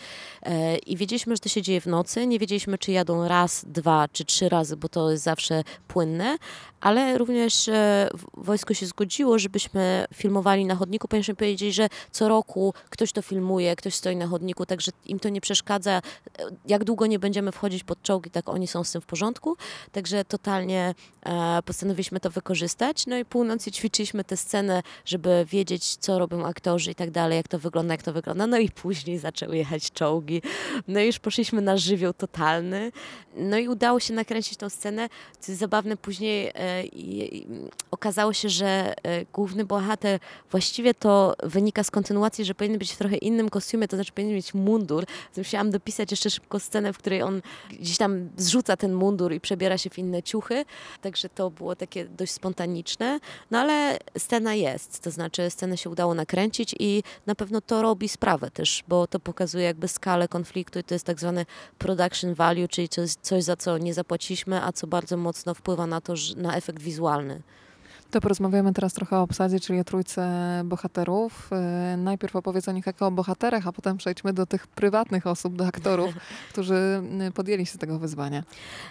E, 0.42 0.76
I 0.76 0.96
wiedzieliśmy, 0.96 1.36
że 1.36 1.40
to 1.40 1.48
się 1.48 1.62
dzieje 1.62 1.80
w 1.80 1.86
nocy. 1.86 2.26
Nie 2.26 2.38
wiedzieliśmy, 2.38 2.78
czy 2.78 2.92
jadą 2.92 3.28
raz, 3.28 3.64
dwa 3.68 4.08
czy 4.12 4.24
trzy 4.24 4.48
razy, 4.48 4.76
bo 4.76 4.88
to 4.88 5.10
jest 5.10 5.24
zawsze 5.24 5.62
płynne. 5.88 6.36
Ale 6.80 7.18
również 7.18 7.68
e, 7.68 8.08
wojsko 8.34 8.74
się 8.74 8.86
zgodziło, 8.86 9.38
żebyśmy 9.38 10.04
filmowali 10.14 10.64
na 10.64 10.74
chodniku, 10.74 11.08
ponieważ 11.08 11.30
powiedzieli, 11.38 11.72
że 11.72 11.88
co 12.10 12.28
roku 12.28 12.74
ktoś 12.90 13.12
to 13.12 13.22
filmuje, 13.22 13.76
ktoś 13.76 13.94
stoi 13.94 14.16
na 14.16 14.26
chodniku, 14.26 14.66
także 14.66 14.92
im 15.06 15.18
to 15.20 15.28
nie 15.28 15.40
przeszkadza. 15.40 15.90
E, 15.92 16.02
Jak 16.66 16.84
długo 16.84 17.06
nie 17.06 17.18
będziemy 17.18 17.52
wchodzić 17.52 17.84
pod 17.84 18.02
czołgi, 18.02 18.30
tak 18.30 18.48
oni 18.48 18.66
są 18.66 18.84
z 18.84 18.92
tym 18.92 19.00
w 19.00 19.06
porządku. 19.06 19.56
Także 19.92 20.24
totalnie 20.24 20.94
e, 21.26 21.62
postanowiliśmy 21.64 22.20
to 22.20 22.30
wykorzystać. 22.30 23.06
No 23.06 23.16
i 23.18 23.24
północy 23.24 23.70
ćwiczyliśmy 23.72 24.24
tę 24.24 24.36
scenę, 24.36 24.82
żeby 25.04 25.46
wiedzieć, 25.48 25.96
co 25.96 26.18
robią 26.18 26.46
aktorzy 26.46 26.90
i 26.90 26.94
tak 26.94 27.10
dalej, 27.10 27.36
jak 27.36 27.48
to 27.48 27.58
wygląda, 27.58 27.94
jak 27.94 28.02
to 28.02 28.12
wygląda. 28.12 28.46
No 28.46 28.58
i 28.58 28.70
później 28.70 29.18
zaczęły 29.18 29.56
jechać 29.56 29.92
czołgi. 29.92 30.42
No 30.88 31.00
i 31.00 31.06
już 31.06 31.18
poszliśmy 31.18 31.62
na 31.62 31.76
żywioł 31.76 32.12
totalny. 32.12 32.92
No 33.36 33.58
i 33.58 33.68
udało 33.68 34.00
się 34.00 34.14
nakręcić 34.14 34.56
tą 34.58 34.68
scenę. 34.68 35.08
Jest 35.48 35.60
zabawne, 35.66 35.96
później 35.96 36.48
e, 36.48 36.52
okazało 37.90 38.32
się, 38.32 38.48
że 38.48 38.94
e, 39.02 39.24
główny 39.24 39.64
bohater 39.64 40.20
właściwie 40.50 40.94
to 40.94 41.34
wynika 41.42 41.84
z 41.84 41.90
kontynuacji, 41.90 42.44
że 42.44 42.54
powinien 42.54 42.78
być 42.78 42.92
w 42.92 42.96
trochę 42.96 43.16
innym 43.16 43.48
kostiumie, 43.48 43.88
to 43.88 43.96
znaczy 43.96 44.12
powinien 44.12 44.34
mieć 44.34 44.54
mundur. 44.54 45.04
Musiałam 45.36 45.70
dopisać 45.70 46.10
jeszcze 46.10 46.30
szybko 46.30 46.60
scenę, 46.60 46.92
w 46.92 46.98
której 46.98 47.22
on 47.22 47.42
gdzieś 47.80 47.98
tam 47.98 48.28
zrzuca 48.36 48.76
ten 48.76 48.92
mundur 48.92 49.32
i 49.32 49.40
przebiera 49.40 49.78
się 49.78 49.90
w 49.90 49.98
inne 49.98 50.22
ciuchy. 50.22 50.64
Także 51.02 51.28
to 51.28 51.50
było 51.50 51.76
takie 51.76 52.04
dość 52.04 52.32
spontaniczne. 52.32 53.20
No 53.50 53.58
ale 53.58 53.98
scena 54.18 54.54
jest, 54.54 55.02
to 55.02 55.10
znaczy 55.10 55.50
scenę 55.50 55.76
się 55.76 55.90
udało 55.90 56.14
nakręcić 56.14 56.74
i 56.78 57.02
na 57.26 57.34
pewno 57.34 57.60
to 57.60 57.82
robi 57.82 58.08
sprawę 58.08 58.50
też, 58.50 58.84
bo 58.88 59.06
to 59.06 59.20
pokazuje 59.20 59.64
jakby 59.64 59.88
skalę 59.88 60.28
konfliktu 60.28 60.78
i 60.78 60.84
to 60.84 60.94
jest 60.94 61.04
tak 61.04 61.20
zwane 61.20 61.46
production 61.78 62.34
value, 62.34 62.68
czyli 62.68 62.88
coś, 62.88 63.10
coś 63.22 63.44
za 63.44 63.56
co 63.56 63.78
nie 63.78 63.94
zapłaciliśmy, 63.94 64.62
a 64.62 64.72
co 64.72 64.86
bardzo 64.86 65.16
mocno 65.16 65.54
wpływa 65.56 65.86
na 65.86 66.00
to, 66.00 66.14
na 66.36 66.56
efekt 66.56 66.82
wizualny. 66.82 67.42
To 68.10 68.20
porozmawiamy 68.20 68.72
teraz 68.72 68.92
trochę 68.94 69.16
o 69.16 69.22
obsadzie, 69.22 69.60
czyli 69.60 69.80
o 69.80 69.84
trójce 69.84 70.22
bohaterów. 70.64 71.50
E, 71.52 71.96
Najpierw 71.96 72.36
opowiedz 72.36 72.68
o 72.68 72.72
nich 72.72 72.86
jako 72.86 73.06
o 73.06 73.10
bohaterach, 73.10 73.66
a 73.66 73.72
potem 73.72 73.96
przejdźmy 73.96 74.32
do 74.32 74.46
tych 74.46 74.66
prywatnych 74.66 75.26
osób, 75.26 75.56
do 75.56 75.66
aktorów, 75.66 76.14
którzy 76.52 77.02
y, 77.28 77.32
podjęli 77.32 77.66
się 77.66 77.78
tego 77.78 77.98
wyzwania. 77.98 78.42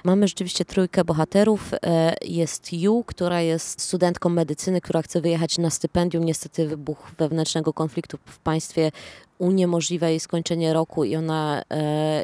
Mamy 0.03 0.27
rzeczywiście 0.27 0.65
trójkę 0.65 1.03
bohaterów. 1.05 1.71
E, 1.73 2.15
Jest 2.21 2.73
Yu, 2.73 3.03
która 3.07 3.41
jest 3.41 3.81
studentką 3.81 4.29
medycyny, 4.29 4.81
która 4.81 5.01
chce 5.01 5.21
wyjechać 5.21 5.57
na 5.57 5.69
stypendium. 5.69 6.23
Niestety 6.23 6.67
wybuch 6.67 7.11
wewnętrznego 7.17 7.73
konfliktu 7.73 8.17
w 8.25 8.39
państwie 8.39 8.91
uniemożliwia 9.37 10.09
jej 10.09 10.19
skończenie 10.19 10.73
roku 10.73 11.03
i 11.03 11.15
ona 11.15 11.61
e, 11.71 12.23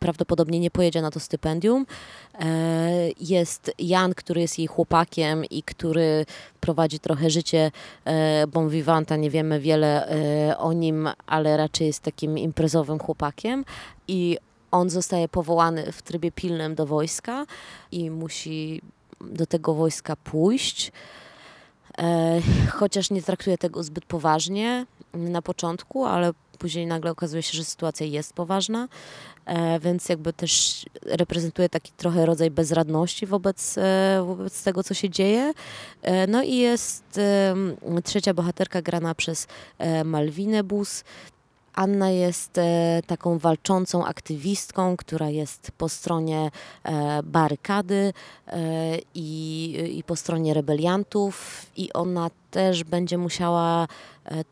prawdopodobnie 0.00 0.60
nie 0.60 0.70
pojedzie 0.70 1.02
na 1.02 1.10
to 1.10 1.20
stypendium. 1.20 1.86
E, 2.40 2.90
jest 3.20 3.72
Jan, 3.78 4.14
który 4.14 4.40
jest 4.40 4.58
jej 4.58 4.66
chłopakiem 4.66 5.44
i 5.44 5.62
który 5.62 6.26
prowadzi 6.60 6.98
trochę 6.98 7.30
życie 7.30 7.70
e, 8.04 8.46
bon 8.46 8.68
vivanta. 8.68 9.16
Nie 9.16 9.30
wiemy 9.30 9.60
wiele 9.60 10.08
e, 10.08 10.58
o 10.58 10.72
nim, 10.72 11.08
ale 11.26 11.56
raczej 11.56 11.86
jest 11.86 12.00
takim 12.00 12.38
imprezowym 12.38 12.98
chłopakiem. 12.98 13.64
I 14.08 14.38
on 14.70 14.90
zostaje 14.90 15.28
powołany 15.28 15.92
w 15.92 16.02
trybie 16.02 16.32
pilnym 16.32 16.74
do 16.74 16.86
wojska 16.86 17.46
i 17.92 18.10
musi 18.10 18.82
do 19.20 19.46
tego 19.46 19.74
wojska 19.74 20.16
pójść. 20.16 20.92
E, 21.98 22.40
chociaż 22.70 23.10
nie 23.10 23.22
traktuje 23.22 23.58
tego 23.58 23.82
zbyt 23.82 24.04
poważnie 24.04 24.86
na 25.14 25.42
początku, 25.42 26.04
ale 26.04 26.32
później 26.58 26.86
nagle 26.86 27.10
okazuje 27.10 27.42
się, 27.42 27.56
że 27.56 27.64
sytuacja 27.64 28.06
jest 28.06 28.32
poważna, 28.32 28.88
e, 29.46 29.80
więc 29.80 30.08
jakby 30.08 30.32
też 30.32 30.84
reprezentuje 31.04 31.68
taki 31.68 31.92
trochę 31.92 32.26
rodzaj 32.26 32.50
bezradności 32.50 33.26
wobec, 33.26 33.78
e, 33.78 34.22
wobec 34.26 34.62
tego, 34.62 34.84
co 34.84 34.94
się 34.94 35.10
dzieje. 35.10 35.52
E, 36.02 36.26
no 36.26 36.42
i 36.42 36.56
jest 36.56 37.20
trzecia 38.04 38.34
bohaterka 38.34 38.82
grana 38.82 39.14
przez 39.14 39.46
Malwinę 40.04 40.64
Bus, 40.64 41.04
Anna 41.74 42.10
jest 42.10 42.58
e, 42.58 43.02
taką 43.06 43.38
walczącą 43.38 44.04
aktywistką, 44.04 44.96
która 44.96 45.30
jest 45.30 45.70
po 45.78 45.88
stronie 45.88 46.50
e, 46.84 47.22
barykady 47.22 48.12
e, 48.46 48.58
i, 49.14 49.98
i 49.98 50.04
po 50.04 50.16
stronie 50.16 50.54
rebeliantów 50.54 51.66
i 51.76 51.92
ona 51.92 52.30
też 52.50 52.84
będzie 52.84 53.18
musiała 53.18 53.88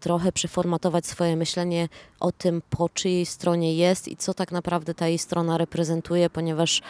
trochę 0.01 0.33
przeformatować 0.33 1.07
swoje 1.07 1.37
myślenie 1.37 1.89
o 2.21 2.33
tym, 2.33 2.63
po 2.71 2.89
czyjej 2.89 3.27
stronie 3.27 3.75
jest 3.75 4.09
i 4.09 4.17
co 4.17 4.35
tak 4.35 4.53
naprawdę 4.53 4.95
ta 4.95 5.09
jej 5.09 5.19
strona 5.19 5.59
reprezentuje, 5.59 6.31
ponieważ 6.31 6.83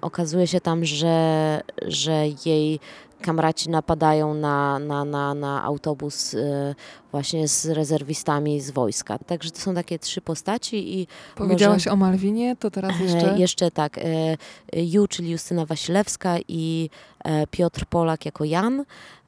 okazuje 0.00 0.46
się 0.46 0.60
tam, 0.60 0.84
że, 0.84 1.60
że 1.82 2.24
jej 2.44 2.80
kamraci 3.22 3.70
napadają 3.70 4.34
na, 4.34 4.78
na, 4.78 5.04
na, 5.04 5.34
na 5.34 5.64
autobus 5.64 6.34
y, 6.34 6.74
właśnie 7.10 7.48
z 7.48 7.66
rezerwistami 7.66 8.60
z 8.60 8.70
wojska. 8.70 9.18
Także 9.18 9.50
to 9.50 9.58
są 9.58 9.74
takie 9.74 9.98
trzy 9.98 10.20
postaci 10.20 11.00
i 11.00 11.06
Powiedziałaś 11.34 11.88
o 11.88 11.96
Malwinie, 11.96 12.56
to 12.56 12.70
teraz 12.70 13.00
jeszcze... 13.00 13.34
E, 13.34 13.38
jeszcze 13.38 13.70
tak, 13.70 13.98
e, 13.98 14.36
Ju, 14.82 15.06
czyli 15.06 15.30
Justyna 15.30 15.66
Wasilewska 15.66 16.36
i 16.48 16.90
e, 17.24 17.46
Piotr 17.46 17.86
Polak 17.86 18.26
jako 18.26 18.44
Jan. 18.44 18.84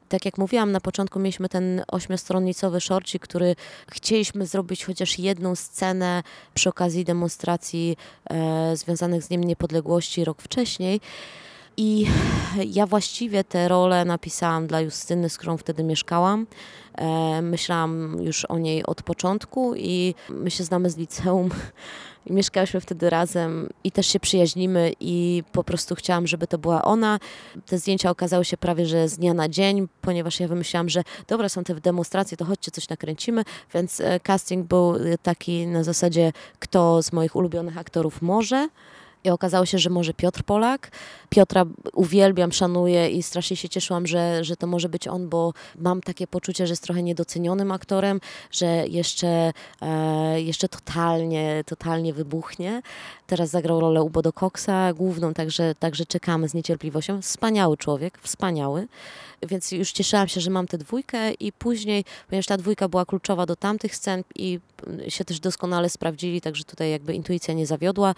Tak 0.09 0.25
jak 0.25 0.37
mówiłam, 0.37 0.71
na 0.71 0.81
początku 0.81 1.19
mieliśmy 1.19 1.49
ten 1.49 1.83
ośmiostronnicowy 1.87 2.81
szorcik, 2.81 3.23
który 3.23 3.55
chcieliśmy 3.91 4.45
zrobić 4.45 4.85
chociaż 4.85 5.19
jedną 5.19 5.55
scenę 5.55 6.23
przy 6.53 6.69
okazji 6.69 7.05
demonstracji 7.05 7.97
e, 8.29 8.77
związanych 8.77 9.23
z 9.23 9.27
Dniem 9.27 9.43
Niepodległości 9.43 10.25
rok 10.25 10.41
wcześniej. 10.41 11.01
I 11.77 12.07
ja 12.65 12.85
właściwie 12.85 13.43
tę 13.43 13.67
rolę 13.67 14.05
napisałam 14.05 14.67
dla 14.67 14.81
Justyny, 14.81 15.29
z 15.29 15.37
którą 15.37 15.57
wtedy 15.57 15.83
mieszkałam. 15.83 16.47
E, 16.97 17.41
myślałam 17.41 18.17
już 18.21 18.45
o 18.45 18.57
niej 18.57 18.85
od 18.85 19.03
początku 19.03 19.75
i 19.75 20.15
my 20.29 20.51
się 20.51 20.63
znamy 20.63 20.89
z 20.89 20.97
liceum. 20.97 21.49
I 22.25 22.33
mieszkałyśmy 22.33 22.81
wtedy 22.81 23.09
razem 23.09 23.69
i 23.83 23.91
też 23.91 24.07
się 24.07 24.19
przyjaźnimy 24.19 24.93
i 24.99 25.43
po 25.51 25.63
prostu 25.63 25.95
chciałam, 25.95 26.27
żeby 26.27 26.47
to 26.47 26.57
była 26.57 26.83
ona. 26.83 27.19
Te 27.65 27.77
zdjęcia 27.77 28.09
okazały 28.09 28.45
się 28.45 28.57
prawie, 28.57 28.85
że 28.85 29.09
z 29.09 29.17
dnia 29.17 29.33
na 29.33 29.49
dzień, 29.49 29.87
ponieważ 30.01 30.39
ja 30.39 30.47
wymyślałam, 30.47 30.89
że 30.89 31.03
dobra, 31.27 31.49
są 31.49 31.63
te 31.63 31.75
demonstracje, 31.75 32.37
to 32.37 32.45
chodźcie, 32.45 32.71
coś 32.71 32.89
nakręcimy, 32.89 33.43
więc 33.73 34.01
e, 34.01 34.19
casting 34.19 34.67
był 34.67 34.93
taki 35.23 35.67
na 35.67 35.83
zasadzie, 35.83 36.33
kto 36.59 37.03
z 37.03 37.11
moich 37.11 37.35
ulubionych 37.35 37.77
aktorów 37.77 38.21
może. 38.21 38.69
I 39.25 39.29
okazało 39.29 39.65
się, 39.65 39.79
że 39.79 39.89
może 39.89 40.13
Piotr 40.13 40.43
Polak. 40.43 40.91
Piotra 41.29 41.65
uwielbiam, 41.93 42.51
szanuję 42.51 43.09
i 43.09 43.23
strasznie 43.23 43.57
się 43.57 43.69
cieszyłam, 43.69 44.07
że, 44.07 44.43
że 44.43 44.55
to 44.55 44.67
może 44.67 44.89
być 44.89 45.07
on, 45.07 45.29
bo 45.29 45.53
mam 45.75 46.01
takie 46.01 46.27
poczucie, 46.27 46.67
że 46.67 46.71
jest 46.71 46.83
trochę 46.83 47.03
niedocenionym 47.03 47.71
aktorem, 47.71 48.21
że 48.51 48.87
jeszcze, 48.87 49.53
e, 49.81 50.41
jeszcze 50.41 50.69
totalnie, 50.69 51.63
totalnie 51.65 52.13
wybuchnie. 52.13 52.81
Teraz 53.27 53.49
zagrał 53.49 53.79
rolę 53.79 54.03
u 54.03 54.09
Bodo 54.09 54.33
Coxa, 54.33 54.93
główną, 54.95 55.33
także, 55.33 55.75
także 55.75 56.05
czekamy 56.05 56.49
z 56.49 56.53
niecierpliwością. 56.53 57.21
Wspaniały 57.21 57.77
człowiek, 57.77 58.19
wspaniały. 58.21 58.87
Więc 59.47 59.71
już 59.71 59.91
cieszyłam 59.91 60.27
się, 60.27 60.41
że 60.41 60.49
mam 60.49 60.67
tę 60.67 60.77
dwójkę 60.77 61.31
i 61.31 61.51
później, 61.51 62.05
ponieważ 62.29 62.45
ta 62.45 62.57
dwójka 62.57 62.87
była 62.89 63.05
kluczowa 63.05 63.45
do 63.45 63.55
tamtych 63.55 63.95
scen 63.95 64.23
i 64.35 64.59
się 65.07 65.25
też 65.25 65.39
doskonale 65.39 65.89
sprawdzili, 65.89 66.41
także 66.41 66.63
tutaj 66.63 66.91
jakby 66.91 67.13
intuicja 67.13 67.53
nie 67.53 67.65
zawiodła. 67.65 68.15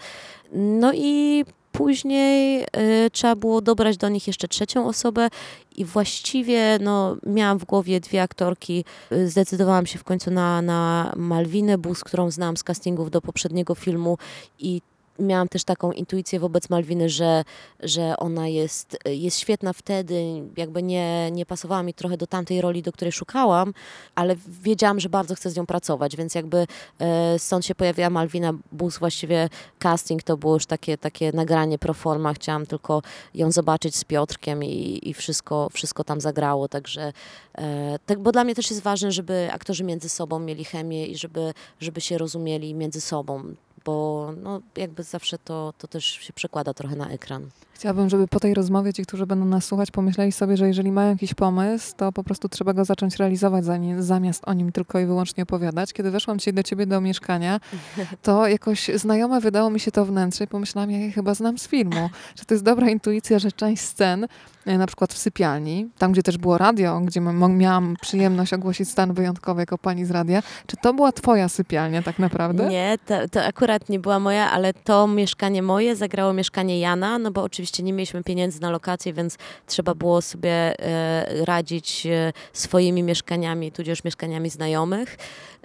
No 0.52 0.92
i 0.98 1.44
później 1.72 2.62
y, 2.62 3.10
trzeba 3.12 3.36
było 3.36 3.60
dobrać 3.60 3.96
do 3.96 4.08
nich 4.08 4.26
jeszcze 4.26 4.48
trzecią 4.48 4.86
osobę 4.86 5.28
i 5.76 5.84
właściwie 5.84 6.78
no, 6.80 7.16
miałam 7.26 7.58
w 7.58 7.64
głowie 7.64 8.00
dwie 8.00 8.22
aktorki. 8.22 8.84
Y, 9.12 9.28
zdecydowałam 9.28 9.86
się 9.86 9.98
w 9.98 10.04
końcu 10.04 10.30
na, 10.30 10.62
na 10.62 11.12
Malwinę 11.16 11.78
Bus, 11.78 12.04
którą 12.04 12.30
znałam 12.30 12.56
z 12.56 12.64
castingów 12.64 13.10
do 13.10 13.20
poprzedniego 13.20 13.74
filmu 13.74 14.18
i 14.58 14.82
miałam 15.18 15.48
też 15.48 15.64
taką 15.64 15.92
intuicję 15.92 16.40
wobec 16.40 16.70
Malwiny, 16.70 17.08
że, 17.08 17.44
że 17.80 18.16
ona 18.16 18.48
jest, 18.48 18.98
jest 19.04 19.38
świetna 19.38 19.72
wtedy, 19.72 20.42
jakby 20.56 20.82
nie, 20.82 21.30
nie 21.30 21.46
pasowała 21.46 21.82
mi 21.82 21.94
trochę 21.94 22.16
do 22.16 22.26
tamtej 22.26 22.60
roli, 22.60 22.82
do 22.82 22.92
której 22.92 23.12
szukałam, 23.12 23.74
ale 24.14 24.36
wiedziałam, 24.48 25.00
że 25.00 25.08
bardzo 25.08 25.34
chcę 25.34 25.50
z 25.50 25.56
nią 25.56 25.66
pracować, 25.66 26.16
więc 26.16 26.34
jakby 26.34 26.66
e, 26.98 27.38
stąd 27.38 27.66
się 27.66 27.74
pojawiła 27.74 28.10
Malwina 28.10 28.52
Bus, 28.72 28.98
właściwie 28.98 29.48
casting 29.78 30.22
to 30.22 30.36
było 30.36 30.54
już 30.54 30.66
takie, 30.66 30.98
takie 30.98 31.32
nagranie 31.32 31.78
pro 31.78 31.94
forma, 31.94 32.34
chciałam 32.34 32.66
tylko 32.66 33.02
ją 33.34 33.52
zobaczyć 33.52 33.96
z 33.96 34.04
Piotrkiem 34.04 34.64
i, 34.64 35.00
i 35.02 35.14
wszystko, 35.14 35.68
wszystko 35.72 36.04
tam 36.04 36.20
zagrało, 36.20 36.68
także 36.68 37.12
e, 37.54 37.98
tak, 38.06 38.18
bo 38.18 38.32
dla 38.32 38.44
mnie 38.44 38.54
też 38.54 38.70
jest 38.70 38.82
ważne, 38.82 39.12
żeby 39.12 39.48
aktorzy 39.52 39.84
między 39.84 40.08
sobą 40.08 40.38
mieli 40.38 40.64
chemię 40.64 41.06
i 41.06 41.16
żeby, 41.16 41.54
żeby 41.80 42.00
się 42.00 42.18
rozumieli 42.18 42.74
między 42.74 43.00
sobą 43.00 43.54
bo 43.88 44.32
no, 44.42 44.60
jakby 44.76 45.02
zawsze 45.02 45.38
to, 45.38 45.74
to 45.78 45.88
też 45.88 46.04
się 46.04 46.32
przekłada 46.32 46.74
trochę 46.74 46.96
na 46.96 47.08
ekran. 47.08 47.48
Chciałabym, 47.72 48.08
żeby 48.08 48.28
po 48.28 48.40
tej 48.40 48.54
rozmowie 48.54 48.92
ci, 48.92 49.02
którzy 49.02 49.26
będą 49.26 49.44
nas 49.44 49.64
słuchać, 49.64 49.90
pomyśleli 49.90 50.32
sobie, 50.32 50.56
że 50.56 50.68
jeżeli 50.68 50.92
mają 50.92 51.10
jakiś 51.10 51.34
pomysł, 51.34 51.94
to 51.96 52.12
po 52.12 52.24
prostu 52.24 52.48
trzeba 52.48 52.72
go 52.72 52.84
zacząć 52.84 53.16
realizować, 53.16 53.64
zamiast 53.98 54.42
o 54.46 54.52
nim 54.52 54.72
tylko 54.72 55.00
i 55.00 55.06
wyłącznie 55.06 55.42
opowiadać. 55.42 55.92
Kiedy 55.92 56.10
weszłam 56.10 56.38
dzisiaj 56.38 56.54
do 56.54 56.62
ciebie 56.62 56.86
do 56.86 57.00
mieszkania, 57.00 57.60
to 58.22 58.48
jakoś 58.48 58.90
znajome 58.94 59.40
wydało 59.40 59.70
mi 59.70 59.80
się 59.80 59.90
to 59.90 60.04
wnętrze 60.04 60.44
i 60.44 60.46
pomyślałam, 60.46 60.90
ja 60.90 60.98
je 60.98 61.12
chyba 61.12 61.34
znam 61.34 61.58
z 61.58 61.68
filmu, 61.68 62.10
że 62.36 62.44
to 62.44 62.54
jest 62.54 62.64
dobra 62.64 62.90
intuicja, 62.90 63.38
że 63.38 63.52
część 63.52 63.82
scen, 63.82 64.26
na 64.68 64.86
przykład 64.86 65.14
w 65.14 65.18
sypialni, 65.18 65.88
tam 65.98 66.12
gdzie 66.12 66.22
też 66.22 66.38
było 66.38 66.58
radio, 66.58 67.00
gdzie 67.00 67.20
miałam 67.20 67.96
przyjemność 68.00 68.52
ogłosić 68.52 68.88
stan 68.88 69.14
wyjątkowy 69.14 69.62
jako 69.62 69.78
pani 69.78 70.04
z 70.04 70.10
radia, 70.10 70.42
czy 70.66 70.76
to 70.76 70.94
była 70.94 71.12
twoja 71.12 71.48
sypialnia 71.48 72.02
tak 72.02 72.18
naprawdę? 72.18 72.68
Nie, 72.68 72.98
to, 73.06 73.28
to 73.28 73.44
akurat 73.44 73.88
nie 73.88 73.98
była 73.98 74.18
moja, 74.18 74.50
ale 74.50 74.74
to 74.74 75.06
mieszkanie 75.06 75.62
moje 75.62 75.96
zagrało 75.96 76.32
mieszkanie 76.32 76.80
Jana, 76.80 77.18
no 77.18 77.30
bo 77.30 77.42
oczywiście 77.42 77.68
oczywiście 77.68 77.82
nie 77.82 77.92
mieliśmy 77.92 78.22
pieniędzy 78.24 78.60
na 78.60 78.70
lokację, 78.70 79.12
więc 79.12 79.36
trzeba 79.66 79.94
było 79.94 80.22
sobie 80.22 80.50
e, 80.50 81.44
radzić 81.44 82.06
e, 82.06 82.32
swoimi 82.52 83.02
mieszkaniami, 83.02 83.72
tudzież 83.72 84.04
mieszkaniami 84.04 84.50
znajomych. 84.50 85.16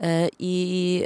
E, 0.04 0.30
I 0.39 1.06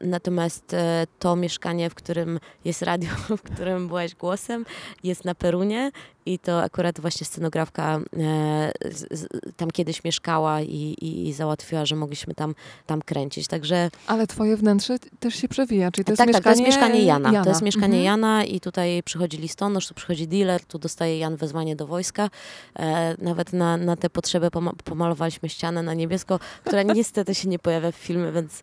natomiast 0.00 0.76
to 1.18 1.36
mieszkanie, 1.36 1.90
w 1.90 1.94
którym 1.94 2.40
jest 2.64 2.82
radio, 2.82 3.10
w 3.38 3.42
którym 3.42 3.88
byłaś 3.88 4.14
głosem, 4.14 4.66
jest 5.02 5.24
na 5.24 5.34
Perunie 5.34 5.90
i 6.26 6.38
to 6.38 6.62
akurat 6.62 7.00
właśnie 7.00 7.26
scenografka 7.26 8.00
e, 8.18 8.72
tam 9.56 9.70
kiedyś 9.70 10.04
mieszkała 10.04 10.60
i, 10.60 10.96
i, 11.00 11.28
i, 11.28 11.32
załatwiła, 11.32 11.86
że 11.86 11.96
mogliśmy 11.96 12.34
tam, 12.34 12.54
tam 12.86 13.02
kręcić. 13.02 13.48
Także... 13.48 13.90
Ale 14.06 14.26
twoje 14.26 14.56
wnętrze 14.56 14.96
też 15.20 15.34
się 15.34 15.48
przewija, 15.48 15.90
czyli 15.90 16.04
to 16.04 16.12
jest 16.12 16.18
tak, 16.18 16.28
mieszkanie... 16.28 16.44
Tak, 16.44 16.54
to 16.54 16.62
jest 16.62 16.76
mieszkanie 16.76 17.04
Jana. 17.04 17.32
Jana. 17.32 17.44
To 17.44 17.50
jest 17.50 17.62
mieszkanie 17.62 17.98
mhm. 17.98 18.04
Jana 18.04 18.44
i 18.44 18.60
tutaj 18.60 19.02
przychodzi 19.02 19.38
listonosz, 19.38 19.88
tu 19.88 19.94
przychodzi 19.94 20.28
dealer, 20.28 20.64
tu 20.64 20.78
dostaje 20.78 21.18
Jan 21.18 21.36
wezwanie 21.36 21.76
do 21.76 21.86
wojska. 21.86 22.30
E, 22.78 23.16
nawet 23.18 23.52
na, 23.52 23.76
na 23.76 23.96
tę 23.96 24.10
potrzebę 24.10 24.48
pomalowaliśmy 24.84 25.48
ścianę 25.48 25.82
na 25.82 25.94
niebiesko, 25.94 26.40
która 26.64 26.82
niestety 26.82 27.34
się 27.34 27.48
nie 27.48 27.58
pojawia 27.58 27.92
w 27.92 27.96
filmie, 28.04 28.32
więc 28.32 28.62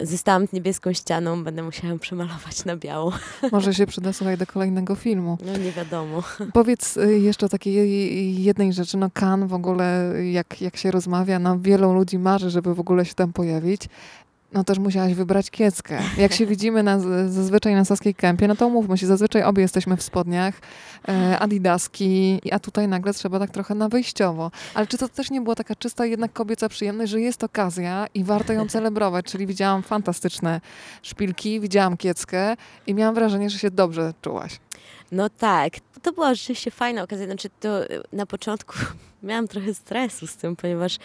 zostałam 0.00 0.46
niebieską 0.52 0.92
ścianą, 0.92 1.44
będę 1.44 1.62
musiała 1.62 1.92
ją 1.92 1.98
przemalować 1.98 2.64
na 2.64 2.76
biało. 2.76 3.12
Może 3.52 3.74
się 3.74 3.86
przyda, 3.86 4.12
słuchaj, 4.12 4.38
do 4.38 4.46
kolejnego 4.46 4.94
filmu. 4.94 5.38
No 5.46 5.56
nie 5.56 5.72
wiadomo. 5.72 6.22
Powiedz 6.52 6.96
y, 6.96 7.18
jeszcze 7.18 7.46
o 7.46 7.48
takiej 7.48 8.42
jednej 8.42 8.72
rzeczy, 8.72 8.96
no 8.96 9.10
Kan 9.14 9.46
w 9.46 9.54
ogóle, 9.54 10.14
jak, 10.32 10.62
jak 10.62 10.76
się 10.76 10.90
rozmawia, 10.90 11.38
no 11.38 11.58
wielu 11.58 11.92
ludzi 11.92 12.18
marzy, 12.18 12.50
żeby 12.50 12.74
w 12.74 12.80
ogóle 12.80 13.04
się 13.04 13.14
tam 13.14 13.32
pojawić 13.32 13.88
no 14.52 14.64
też 14.64 14.78
musiałaś 14.78 15.14
wybrać 15.14 15.50
kieckę. 15.50 15.98
Jak 16.18 16.32
się 16.32 16.46
widzimy 16.46 16.82
na, 16.82 17.00
zazwyczaj 17.28 17.74
na 17.74 17.84
Saskiej 17.84 18.14
Kępie, 18.14 18.48
no 18.48 18.56
to 18.56 18.66
umówmy 18.66 18.98
się, 18.98 19.06
zazwyczaj 19.06 19.42
obie 19.42 19.62
jesteśmy 19.62 19.96
w 19.96 20.02
spodniach, 20.02 20.54
e, 21.08 21.38
adidaski, 21.38 22.40
a 22.52 22.58
tutaj 22.58 22.88
nagle 22.88 23.14
trzeba 23.14 23.38
tak 23.38 23.50
trochę 23.50 23.74
na 23.74 23.88
wyjściowo. 23.88 24.50
Ale 24.74 24.86
czy 24.86 24.98
to 24.98 25.08
też 25.08 25.30
nie 25.30 25.40
była 25.40 25.54
taka 25.54 25.74
czysta 25.76 26.06
jednak 26.06 26.32
kobieca 26.32 26.68
przyjemność, 26.68 27.12
że 27.12 27.20
jest 27.20 27.44
okazja 27.44 28.06
i 28.14 28.24
warto 28.24 28.52
ją 28.52 28.68
celebrować? 28.68 29.24
Czyli 29.24 29.46
widziałam 29.46 29.82
fantastyczne 29.82 30.60
szpilki, 31.02 31.60
widziałam 31.60 31.96
kieckę 31.96 32.56
i 32.86 32.94
miałam 32.94 33.14
wrażenie, 33.14 33.50
że 33.50 33.58
się 33.58 33.70
dobrze 33.70 34.14
czułaś. 34.22 34.60
No 35.12 35.30
tak, 35.30 35.72
to 36.02 36.12
była 36.12 36.34
rzeczywiście 36.34 36.70
fajna 36.70 37.02
okazja. 37.02 37.26
Znaczy 37.26 37.48
to 37.60 37.68
na 38.12 38.26
początku 38.26 38.74
miałam 39.22 39.48
trochę 39.48 39.74
stresu 39.74 40.26
z 40.26 40.36
tym, 40.36 40.56
ponieważ 40.56 40.98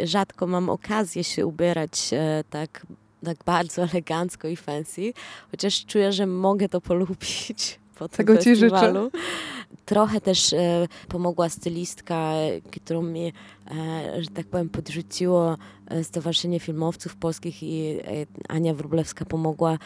rzadko 0.00 0.46
mam 0.46 0.70
okazję 0.70 1.24
się 1.24 1.46
ubierać 1.46 2.10
e, 2.12 2.44
tak, 2.50 2.86
tak 3.24 3.36
bardzo 3.44 3.82
elegancko 3.92 4.48
i 4.48 4.56
fancy, 4.56 5.12
chociaż 5.50 5.86
czuję, 5.86 6.12
że 6.12 6.26
mogę 6.26 6.68
to 6.68 6.80
polubić 6.80 7.78
po 7.98 8.08
Tego 8.08 8.36
tym 8.36 8.44
festiwalu. 8.44 9.10
Ci 9.10 9.18
życzę. 9.18 9.38
Trochę 9.84 10.20
też 10.20 10.52
e, 10.52 10.88
pomogła 11.08 11.48
stylistka, 11.48 12.32
którą 12.70 13.02
mi, 13.02 13.32
e, 13.70 14.22
że 14.22 14.30
tak 14.30 14.46
powiem, 14.46 14.68
podrzuciło 14.68 15.56
e, 15.86 16.04
Stowarzyszenie 16.04 16.60
Filmowców 16.60 17.16
Polskich 17.16 17.62
i 17.62 17.98
e, 18.00 18.02
Ania 18.48 18.74
Wróblewska 18.74 19.24
pomogła. 19.24 19.78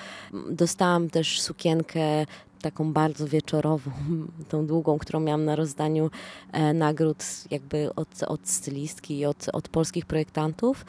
Dostałam 0.51 1.11
też 1.11 1.41
sukienkę 1.41 2.27
taką 2.63 2.93
bardzo 2.93 3.27
wieczorową, 3.27 3.91
tą 4.51 4.67
długą, 4.67 4.99
którą 4.99 5.21
miałam 5.21 5.45
na 5.45 5.57
rozdaniu 5.57 6.11
e, 6.53 6.73
nagród 6.73 7.25
jakby 7.51 7.95
od, 7.95 8.23
od 8.23 8.49
stylistki 8.49 9.19
i 9.19 9.27
od, 9.27 9.47
od 9.53 9.69
polskich 9.69 10.07
projektantów, 10.07 10.85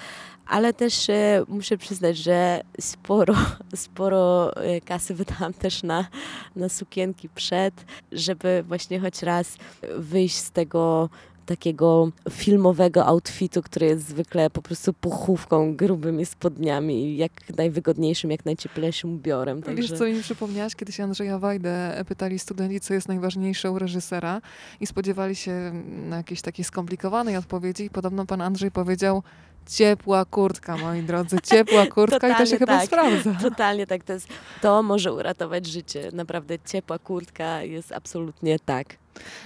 ale 0.48 0.74
też 0.74 1.10
e, 1.10 1.44
muszę 1.48 1.78
przyznać, 1.78 2.18
że 2.18 2.62
sporo, 2.80 3.36
sporo 3.76 4.56
e, 4.56 4.82
kasy 4.82 5.14
wydałam 5.24 5.54
też 5.54 5.84
na, 5.84 6.08
na 6.56 6.70
sukienki 6.70 7.30
przed, 7.30 7.86
żeby 8.12 8.64
właśnie 8.68 9.00
choć 9.00 9.24
raz 9.24 9.58
wyjść 9.98 10.36
z 10.36 10.52
tego 10.52 11.10
takiego 11.46 12.10
filmowego 12.30 13.06
outfitu, 13.06 13.62
który 13.62 13.86
jest 13.86 14.08
zwykle 14.08 14.50
po 14.50 14.62
prostu 14.62 14.94
puchówką, 14.94 15.76
grubymi 15.76 16.26
spodniami 16.26 17.06
i 17.06 17.18
jak 17.18 17.32
najwygodniejszym, 17.58 18.32
jak 18.32 18.46
najcieplejszym 18.46 19.16
ubiorem. 19.16 19.58
Wiesz, 19.58 19.66
Także... 19.66 19.98
co 19.98 20.06
mi 20.06 20.22
przypomniałaś? 20.22 20.76
Kiedyś 20.76 21.00
Andrzeja 21.00 21.40
Wajdę 21.40 22.04
pytali 22.08 22.40
studenci, 22.40 22.80
co 22.80 22.94
jest 22.94 23.08
najważniejsze 23.08 23.72
u 23.72 23.80
reżysera 23.80 24.42
i 24.80 24.88
spodziewali 24.88 25.36
się 25.36 25.72
na 26.10 26.18
jakiejś 26.18 26.42
takiej 26.42 26.66
skomplikowanej 26.66 27.38
odpowiedzi 27.38 27.84
i 27.84 27.90
podobno 27.90 28.26
pan 28.26 28.42
Andrzej 28.42 28.72
powiedział 28.72 29.24
ciepła 29.70 30.26
kurtka, 30.26 30.78
moi 30.78 31.04
drodzy, 31.04 31.38
ciepła 31.44 31.86
kurtka 31.96 32.30
i 32.30 32.36
to 32.36 32.46
się 32.46 32.58
Totalnie 32.58 32.58
chyba 32.60 32.78
tak. 32.78 32.86
sprawdza. 32.86 33.36
Totalnie 33.50 33.88
tak, 33.88 34.04
to, 34.04 34.14
jest, 34.14 34.28
to 34.62 34.84
może 34.84 35.14
uratować 35.14 35.66
życie. 35.66 36.10
Naprawdę 36.14 36.60
ciepła 36.66 37.00
kurtka 37.00 37.64
jest 37.64 37.92
absolutnie 37.92 38.60
tak. 38.60 39.03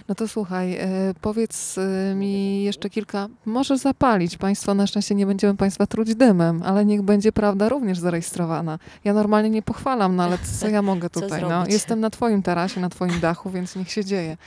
No 0.09 0.15
to 0.15 0.27
słuchaj, 0.27 0.73
e, 0.73 0.87
powiedz 1.21 1.77
e, 1.77 2.15
mi 2.15 2.63
jeszcze 2.63 2.89
kilka, 2.89 3.27
może 3.45 3.77
zapalić. 3.77 4.37
Państwo, 4.37 4.73
na 4.73 4.87
szczęście 4.87 5.15
nie 5.15 5.25
będziemy 5.25 5.55
Państwa 5.55 5.87
truć 5.87 6.15
dymem, 6.15 6.63
ale 6.65 6.85
niech 6.85 7.01
będzie 7.01 7.31
prawda 7.31 7.69
również 7.69 7.99
zarejestrowana. 7.99 8.79
Ja 9.03 9.13
normalnie 9.13 9.49
nie 9.49 9.61
pochwalam, 9.61 10.15
no 10.15 10.23
ale 10.23 10.37
co 10.59 10.67
ja 10.67 10.81
mogę 10.81 11.09
tutaj? 11.19 11.41
No, 11.41 11.67
jestem 11.67 11.99
na 11.99 12.09
Twoim 12.09 12.43
tarasie, 12.43 12.81
na 12.81 12.89
Twoim 12.89 13.19
dachu, 13.19 13.49
więc 13.49 13.75
niech 13.75 13.91
się 13.91 14.05
dzieje. 14.05 14.37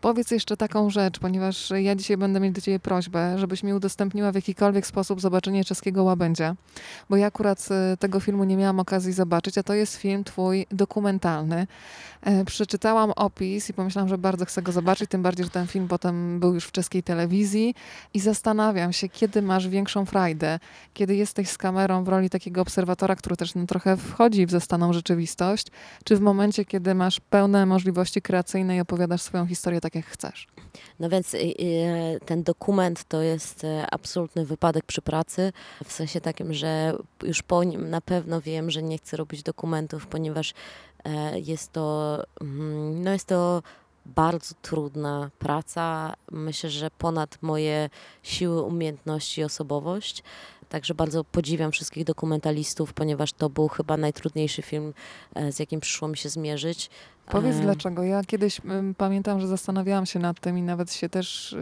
Powiedz 0.00 0.30
jeszcze 0.30 0.56
taką 0.56 0.90
rzecz, 0.90 1.18
ponieważ 1.18 1.72
ja 1.76 1.94
dzisiaj 1.94 2.16
będę 2.16 2.40
mieć 2.40 2.54
do 2.54 2.60
Ciebie 2.60 2.80
prośbę, 2.80 3.38
żebyś 3.38 3.62
mi 3.62 3.74
udostępniła 3.74 4.32
w 4.32 4.34
jakikolwiek 4.34 4.86
sposób 4.86 5.20
zobaczenie 5.20 5.64
czeskiego 5.64 6.04
łabędzia, 6.04 6.54
bo 7.10 7.16
ja 7.16 7.26
akurat 7.26 7.68
e, 7.70 7.96
tego 7.96 8.20
filmu 8.20 8.44
nie 8.44 8.56
miałam 8.56 8.80
okazji 8.80 9.12
zobaczyć, 9.12 9.58
a 9.58 9.62
to 9.62 9.74
jest 9.74 9.96
film 9.96 10.24
Twój 10.24 10.66
dokumentalny. 10.70 11.66
E, 12.22 12.44
Przeczytałam 12.44 13.10
opis 13.10 13.70
i 13.70 13.72
pomyślałam, 13.72 14.08
że 14.08 14.18
bardzo 14.18 14.44
chcę 14.44 14.62
go 14.62 14.72
zobaczyć, 14.72 15.10
tym 15.10 15.22
bardziej, 15.22 15.44
że 15.44 15.50
ten 15.50 15.66
film 15.66 15.88
potem 15.88 16.40
był 16.40 16.54
już 16.54 16.64
w 16.64 16.72
czeskiej 16.72 17.02
telewizji 17.02 17.74
i 18.14 18.20
zastanawiam 18.20 18.92
się, 18.92 19.08
kiedy 19.08 19.42
masz 19.42 19.68
większą 19.68 20.04
frajdę, 20.04 20.58
kiedy 20.94 21.16
jesteś 21.16 21.48
z 21.48 21.58
kamerą 21.58 22.04
w 22.04 22.08
roli 22.08 22.30
takiego 22.30 22.60
obserwatora, 22.60 23.16
który 23.16 23.36
też 23.36 23.54
no, 23.54 23.66
trochę 23.66 23.96
wchodzi 23.96 24.46
w 24.46 24.50
zastaną 24.50 24.92
rzeczywistość, 24.92 25.66
czy 26.04 26.16
w 26.16 26.20
momencie, 26.20 26.64
kiedy 26.64 26.94
masz 26.94 27.20
pełne 27.20 27.66
możliwości 27.66 28.22
kreacyjne 28.22 28.76
i 28.76 28.80
opowiadasz 28.80 29.22
swoją 29.22 29.46
historię 29.46 29.80
tak, 29.80 29.89
jak 29.94 30.06
chcesz. 30.06 30.48
No 31.00 31.08
więc 31.08 31.34
y, 31.34 31.38
y, 31.38 32.20
ten 32.26 32.42
dokument 32.42 33.04
to 33.04 33.22
jest 33.22 33.64
e, 33.64 33.86
absolutny 33.90 34.46
wypadek 34.46 34.84
przy 34.84 35.02
pracy, 35.02 35.52
w 35.84 35.92
sensie 35.92 36.20
takim, 36.20 36.54
że 36.54 36.98
już 37.22 37.42
po 37.42 37.64
nim 37.64 37.90
na 37.90 38.00
pewno 38.00 38.40
wiem, 38.40 38.70
że 38.70 38.82
nie 38.82 38.98
chcę 38.98 39.16
robić 39.16 39.42
dokumentów, 39.42 40.06
ponieważ 40.06 40.54
e, 41.04 41.40
jest 41.40 41.72
to, 41.72 42.16
mm, 42.40 43.02
no 43.02 43.12
jest 43.12 43.26
to 43.26 43.62
bardzo 44.06 44.54
trudna 44.62 45.30
praca. 45.38 46.14
Myślę, 46.30 46.70
że 46.70 46.90
ponad 46.90 47.38
moje 47.42 47.90
siły, 48.22 48.62
umiejętności 48.62 49.40
i 49.40 49.44
osobowość. 49.44 50.22
Także 50.70 50.94
bardzo 50.94 51.24
podziwiam 51.24 51.72
wszystkich 51.72 52.04
dokumentalistów, 52.04 52.92
ponieważ 52.92 53.32
to 53.32 53.50
był 53.50 53.68
chyba 53.68 53.96
najtrudniejszy 53.96 54.62
film, 54.62 54.94
e, 55.34 55.52
z 55.52 55.58
jakim 55.58 55.80
przyszło 55.80 56.08
mi 56.08 56.16
się 56.16 56.28
zmierzyć. 56.28 56.90
Powiedz 57.30 57.56
E, 57.56 57.60
dlaczego. 57.60 58.02
Ja 58.02 58.24
kiedyś 58.24 58.60
pamiętam, 58.96 59.40
że 59.40 59.48
zastanawiałam 59.48 60.06
się 60.06 60.18
nad 60.18 60.40
tym 60.40 60.58
i 60.58 60.62
nawet 60.62 60.92
się 60.92 61.08
też 61.08 61.56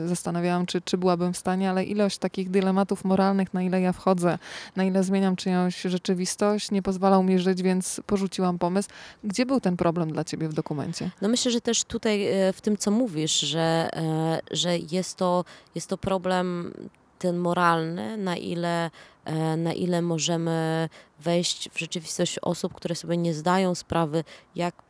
yy, 0.00 0.08
zastanawiałam, 0.08 0.66
czy, 0.66 0.80
czy 0.80 0.98
byłabym 0.98 1.32
w 1.32 1.36
stanie, 1.36 1.70
ale 1.70 1.84
ilość 1.84 2.18
takich 2.18 2.50
dylematów 2.50 3.04
moralnych, 3.04 3.54
na 3.54 3.62
ile 3.62 3.80
ja 3.80 3.92
wchodzę, 3.92 4.38
na 4.76 4.84
ile 4.84 5.04
zmieniam 5.04 5.36
czyjąś 5.36 5.80
rzeczywistość, 5.82 6.70
nie 6.70 6.82
pozwalał 6.82 7.22
mi 7.22 7.38
żyć, 7.38 7.62
więc 7.62 8.00
porzuciłam 8.06 8.58
pomysł. 8.58 8.88
Gdzie 9.24 9.46
był 9.46 9.60
ten 9.60 9.76
problem 9.76 10.12
dla 10.12 10.24
ciebie 10.24 10.48
w 10.48 10.54
dokumencie? 10.54 11.10
No 11.22 11.28
myślę, 11.28 11.50
że 11.50 11.60
też 11.60 11.84
tutaj 11.84 12.26
e, 12.26 12.52
w 12.52 12.60
tym, 12.60 12.76
co 12.76 12.90
mówisz, 12.90 13.40
że, 13.40 13.88
e, 13.92 14.40
że 14.50 14.78
jest, 14.78 15.16
to, 15.16 15.44
jest 15.74 15.88
to 15.88 15.98
problem 15.98 16.72
ten 17.18 17.36
moralny, 17.36 18.16
na 18.16 18.36
ile, 18.36 18.90
e, 19.24 19.56
na 19.56 19.72
ile 19.72 20.02
możemy 20.02 20.88
wejść 21.20 21.70
w 21.70 21.78
rzeczywistość 21.78 22.38
osób, 22.38 22.74
które 22.74 22.94
sobie 22.94 23.16
nie 23.16 23.34
zdają 23.34 23.74
sprawy, 23.74 24.24
jak 24.54 24.87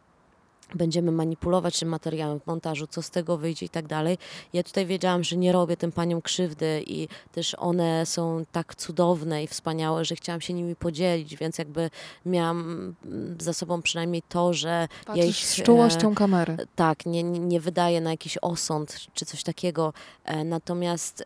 będziemy 0.74 1.12
manipulować 1.12 1.78
tym 1.80 1.88
materiałem 1.88 2.40
w 2.40 2.46
montażu, 2.46 2.86
co 2.86 3.02
z 3.02 3.10
tego 3.10 3.36
wyjdzie 3.38 3.66
i 3.66 3.68
tak 3.68 3.86
dalej. 3.86 4.18
Ja 4.52 4.62
tutaj 4.62 4.86
wiedziałam, 4.86 5.24
że 5.24 5.36
nie 5.36 5.52
robię 5.52 5.76
tym 5.76 5.92
paniom 5.92 6.22
krzywdy 6.22 6.82
i 6.86 7.08
też 7.32 7.54
one 7.58 8.06
są 8.06 8.44
tak 8.52 8.74
cudowne 8.74 9.42
i 9.44 9.46
wspaniałe, 9.46 10.04
że 10.04 10.16
chciałam 10.16 10.40
się 10.40 10.52
nimi 10.52 10.76
podzielić, 10.76 11.36
więc 11.36 11.58
jakby 11.58 11.90
miałam 12.26 12.94
za 13.40 13.52
sobą 13.52 13.82
przynajmniej 13.82 14.22
to, 14.28 14.52
że 14.54 14.88
Patrzysz 15.06 15.26
ich, 15.26 15.36
z 15.48 15.62
czułością 15.62 16.14
kamery. 16.14 16.56
tak, 16.76 17.06
nie, 17.06 17.22
nie 17.22 17.60
wydaje 17.60 18.00
na 18.00 18.10
jakiś 18.10 18.38
osąd 18.42 18.98
czy 19.14 19.26
coś 19.26 19.42
takiego. 19.42 19.92
E, 20.24 20.44
Natomiast 20.44 21.24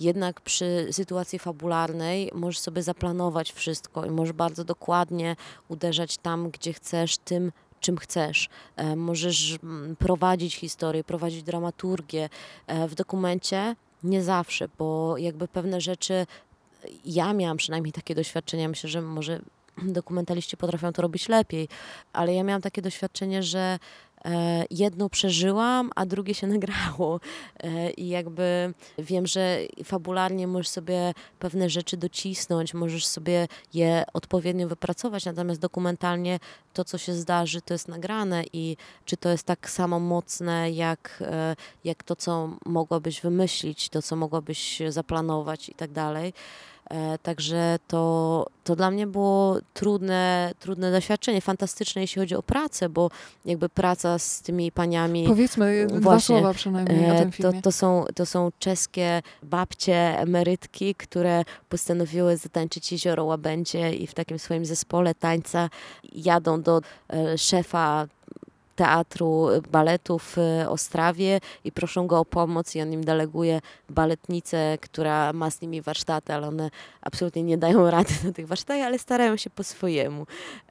jednak 0.00 0.40
przy 0.40 0.88
sytuacji 0.90 1.38
fabularnej 1.38 2.30
możesz 2.34 2.58
sobie 2.58 2.82
zaplanować 2.82 3.52
wszystko 3.52 4.04
i 4.04 4.10
możesz 4.10 4.32
bardzo 4.32 4.64
dokładnie 4.64 5.36
uderzać 5.68 6.16
tam, 6.18 6.50
gdzie 6.50 6.72
chcesz, 6.72 7.18
tym, 7.18 7.52
czym 7.86 7.96
chcesz. 7.98 8.48
E, 8.76 8.96
Możesz 8.96 9.58
mm, 9.62 9.96
prowadzić 9.96 10.56
historię, 10.56 11.04
prowadzić 11.04 11.42
dramaturgię. 11.42 12.28
E, 12.66 12.88
W 12.88 12.94
dokumencie 12.94 13.76
nie 14.02 14.22
zawsze, 14.22 14.68
bo 14.78 15.18
jakby 15.18 15.48
pewne 15.48 15.80
rzeczy, 15.80 16.26
ja 17.04 17.32
miałam 17.32 17.56
przynajmniej 17.56 17.92
takie 17.92 18.14
doświadczenia, 18.14 18.68
myślę, 18.68 18.90
że 18.90 19.02
może 19.02 19.40
dokumentaliści 19.82 20.56
potrafią 20.56 20.92
to 20.92 21.02
robić 21.02 21.28
lepiej, 21.28 21.68
ale 22.12 22.34
ja 22.34 22.42
miałam 22.42 22.62
takie 22.62 22.82
doświadczenie, 22.82 23.42
że 23.42 23.78
e, 24.24 24.64
jedno 24.70 25.08
przeżyłam, 25.08 25.90
a 25.96 26.06
drugie 26.06 26.34
się 26.34 26.46
nagrało. 26.56 27.20
E, 27.60 27.90
I 27.90 28.08
jakby 28.08 28.74
wiem, 28.98 29.26
że 29.26 29.58
fabularnie 29.84 30.46
możesz 30.46 30.68
sobie 30.68 31.14
pewne 31.38 31.70
rzeczy 31.70 31.96
docisnąć, 31.96 32.74
możesz 32.74 33.06
sobie 33.06 33.48
je 33.74 34.04
odpowiednio 34.12 34.68
wypracować, 34.68 35.24
natomiast 35.24 35.60
dokumentalnie 35.60 36.38
to, 36.72 36.84
co 36.84 36.98
się 36.98 37.12
zdarzy, 37.12 37.60
to 37.60 37.74
jest 37.74 37.88
nagrane 37.88 38.44
i 38.52 38.76
czy 39.04 39.16
to 39.16 39.28
jest 39.28 39.44
tak 39.44 39.70
samo 39.70 40.00
mocne, 40.00 40.70
jak, 40.70 41.22
e, 41.26 41.56
jak 41.84 42.02
to, 42.02 42.16
co 42.16 42.50
mogłabyś 42.66 43.20
wymyślić, 43.20 43.88
to, 43.88 44.02
co 44.02 44.16
mogłabyś 44.16 44.82
zaplanować 44.88 45.68
i 45.68 45.74
tak 45.74 45.92
dalej. 45.92 46.32
E, 46.90 47.18
Także 47.18 47.78
to, 47.88 48.46
to 48.64 48.76
dla 48.76 48.90
mnie 48.90 49.06
było 49.06 49.58
trudne, 49.74 50.52
trudne 50.60 50.90
doświadczenie, 50.92 51.40
fantastyczne 51.40 52.00
jeśli 52.02 52.20
chodzi 52.20 52.34
o 52.34 52.42
pracę, 52.42 52.88
bo 52.88 53.10
jakby 53.44 53.68
praca 53.68 54.18
z 54.18 54.42
tymi 54.42 54.72
paniami 54.72 55.24
Powiedzmy 55.26 55.86
dwa 55.86 56.00
Właśnie, 56.00 56.38
słowa 56.38 56.54
przynajmniej 56.54 57.10
o 57.10 57.14
E, 57.14 57.18
tym 57.18 57.30
To, 57.30 57.36
filmie. 57.36 57.62
to, 57.62 57.72
są, 57.72 58.04
to 58.14 58.26
są 58.26 58.48
czeskie 58.58 59.22
babcie, 59.42 60.18
emerytki, 60.18 60.94
które 60.94 61.44
postanowiły 61.68 62.36
zatańczyć 62.36 62.92
jezioro 62.92 63.24
Łabędzie 63.24 63.94
i 63.94 64.06
w 64.06 64.14
takim 64.14 64.38
swoim 64.38 64.64
zespole 64.64 65.14
tańca 65.14 65.68
jadą 66.12 66.62
do 66.62 66.80
e, 67.12 67.38
szefa 67.38 68.06
teatru 68.76 69.48
baletu 69.70 70.18
w 70.18 70.38
e, 70.38 70.70
Ostrawie 70.70 71.40
i 71.64 71.72
proszą 71.72 72.06
go 72.06 72.18
o 72.18 72.24
pomoc 72.24 72.74
i 72.74 72.82
on 72.82 72.92
im 72.92 73.04
deleguje 73.04 73.60
baletnicę, 73.90 74.78
która 74.80 75.32
ma 75.32 75.50
z 75.50 75.60
nimi 75.60 75.82
warsztaty, 75.82 76.32
ale 76.34 76.48
one 76.48 76.70
absolutnie 77.02 77.42
nie 77.42 77.58
dają 77.58 77.90
rady 77.90 78.14
na 78.24 78.32
tych 78.32 78.46
warsztatach, 78.46 78.82
ale 78.82 78.98
starają 78.98 79.36
się 79.36 79.50
po 79.50 79.64
swojemu. 79.64 80.26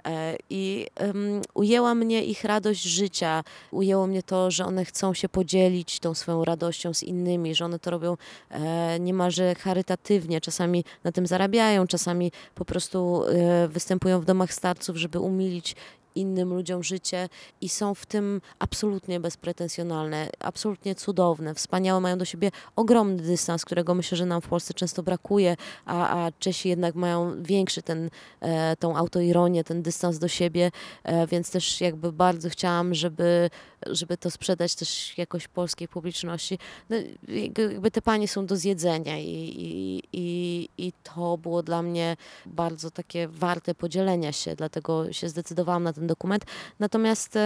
E, 0.06 0.36
I 0.50 0.88
em, 0.96 1.42
ujęła 1.54 1.96
mnie 1.96 2.24
ich 2.24 2.44
radość 2.44 2.84
życia, 2.84 3.44
ujęło 3.72 4.08
mnie 4.08 4.24
to, 4.24 4.52
że 4.52 4.66
one 4.66 4.86
chcą 4.86 5.14
się 5.14 5.30
podzielić 5.30 6.00
tą 6.00 6.14
swoją 6.14 6.46
radością 6.46 6.94
z 6.94 7.04
innymi, 7.04 7.56
że 7.56 7.66
one 7.66 7.80
to 7.80 7.92
robią 7.92 8.18
e, 8.50 9.00
niemalże 9.00 9.56
charytatywnie, 9.56 10.42
czasami 10.42 10.84
na 11.04 11.12
tym 11.12 11.28
zarabiają, 11.28 11.88
czasami 11.88 12.32
po 12.56 12.66
prostu 12.66 13.24
e, 13.26 13.68
występują 13.68 14.20
w 14.20 14.26
domach 14.26 14.54
starców, 14.54 14.98
żeby 14.98 15.20
umilić 15.20 15.76
innym 16.16 16.54
ludziom 16.54 16.84
życie 16.84 17.30
i 17.62 17.70
są 17.70 17.96
w 17.96 18.06
tym 18.06 18.42
absolutnie 18.60 19.20
bezpretensjonalne, 19.20 20.30
absolutnie 20.40 20.96
cudowne, 20.96 21.54
wspaniałe, 21.54 22.02
mają 22.02 22.18
do 22.18 22.26
siebie 22.26 22.52
ogromny 22.76 23.24
dystans, 23.24 23.66
którego 23.66 23.96
myślę, 23.96 24.18
że 24.18 24.26
nam 24.26 24.42
w 24.42 24.48
Polsce 24.48 24.74
często 24.74 25.04
brakuje, 25.04 25.56
a, 25.86 26.26
a 26.26 26.32
Czesi 26.32 26.70
jednak 26.70 26.96
mają 26.96 27.44
większy 27.44 27.82
ten, 27.82 28.10
e, 28.42 28.76
tą 28.76 28.98
autoironię, 28.98 29.64
ten 29.64 29.82
dystans 29.82 30.20
do 30.20 30.28
siebie, 30.28 30.72
e, 31.04 31.28
więc 31.28 31.52
też 31.52 31.82
jakby 31.82 32.12
bardzo 32.12 32.50
chciałam, 32.50 32.94
żeby, 32.94 33.50
żeby 33.86 34.18
to 34.18 34.32
sprzedać 34.32 34.76
też 34.76 35.18
jakoś 35.18 35.48
polskiej 35.48 35.88
publiczności. 35.88 36.60
No, 36.90 36.96
jakby 37.28 37.92
te 37.92 38.02
panie 38.02 38.28
są 38.28 38.46
do 38.46 38.56
zjedzenia 38.56 39.20
i, 39.20 39.30
i, 39.30 40.04
i, 40.14 40.70
i 40.78 40.94
to 41.04 41.38
było 41.38 41.64
dla 41.64 41.82
mnie 41.82 42.18
bardzo 42.46 42.92
takie 42.92 43.28
warte 43.28 43.76
podzielenia 43.76 44.32
się, 44.32 44.56
dlatego 44.56 45.14
się 45.14 45.30
zdecydowałam 45.30 45.84
na 45.84 45.94
ten 45.94 46.05
dokument. 46.08 46.46
Natomiast 46.80 47.38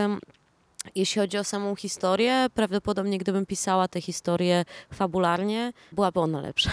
jeśli 0.96 1.22
chodzi 1.22 1.38
o 1.38 1.44
samą 1.44 1.76
historię, 1.76 2.48
prawdopodobnie 2.54 3.18
gdybym 3.18 3.46
pisała 3.46 3.88
tę 3.88 4.02
historię 4.02 4.66
fabularnie, 4.94 5.74
byłaby 5.92 6.20
ona 6.20 6.42
lepsza. 6.42 6.72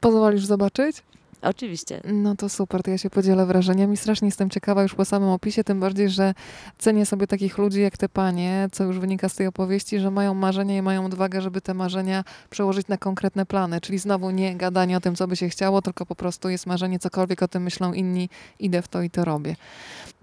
Pozwolisz 0.00 0.44
zobaczyć? 0.44 1.02
Oczywiście. 1.42 2.00
No 2.04 2.36
to 2.36 2.48
super, 2.48 2.82
to 2.82 2.90
ja 2.90 2.98
się 2.98 3.10
podzielę 3.10 3.46
wrażeniami. 3.46 3.96
Strasznie 3.96 4.28
jestem 4.28 4.50
ciekawa 4.50 4.82
już 4.82 4.94
po 4.94 5.04
samym 5.04 5.28
opisie, 5.28 5.64
tym 5.64 5.80
bardziej, 5.80 6.10
że 6.10 6.34
cenię 6.78 7.06
sobie 7.06 7.26
takich 7.26 7.58
ludzi 7.58 7.80
jak 7.80 7.96
te 7.96 8.08
panie, 8.08 8.68
co 8.72 8.84
już 8.84 8.98
wynika 8.98 9.28
z 9.28 9.34
tej 9.34 9.46
opowieści, 9.46 9.98
że 9.98 10.10
mają 10.10 10.34
marzenia 10.34 10.76
i 10.76 10.82
mają 10.82 11.06
odwagę, 11.06 11.40
żeby 11.40 11.60
te 11.60 11.74
marzenia 11.74 12.24
przełożyć 12.50 12.88
na 12.88 12.96
konkretne 12.96 13.46
plany. 13.46 13.80
Czyli 13.80 13.98
znowu 13.98 14.30
nie 14.30 14.56
gadanie 14.56 14.96
o 14.96 15.00
tym, 15.00 15.14
co 15.14 15.28
by 15.28 15.36
się 15.36 15.48
chciało, 15.48 15.82
tylko 15.82 16.06
po 16.06 16.14
prostu 16.14 16.48
jest 16.48 16.66
marzenie, 16.66 16.98
cokolwiek 16.98 17.42
o 17.42 17.48
tym 17.48 17.62
myślą 17.62 17.92
inni, 17.92 18.28
idę 18.58 18.82
w 18.82 18.88
to 18.88 19.02
i 19.02 19.10
to 19.10 19.24
robię. 19.24 19.56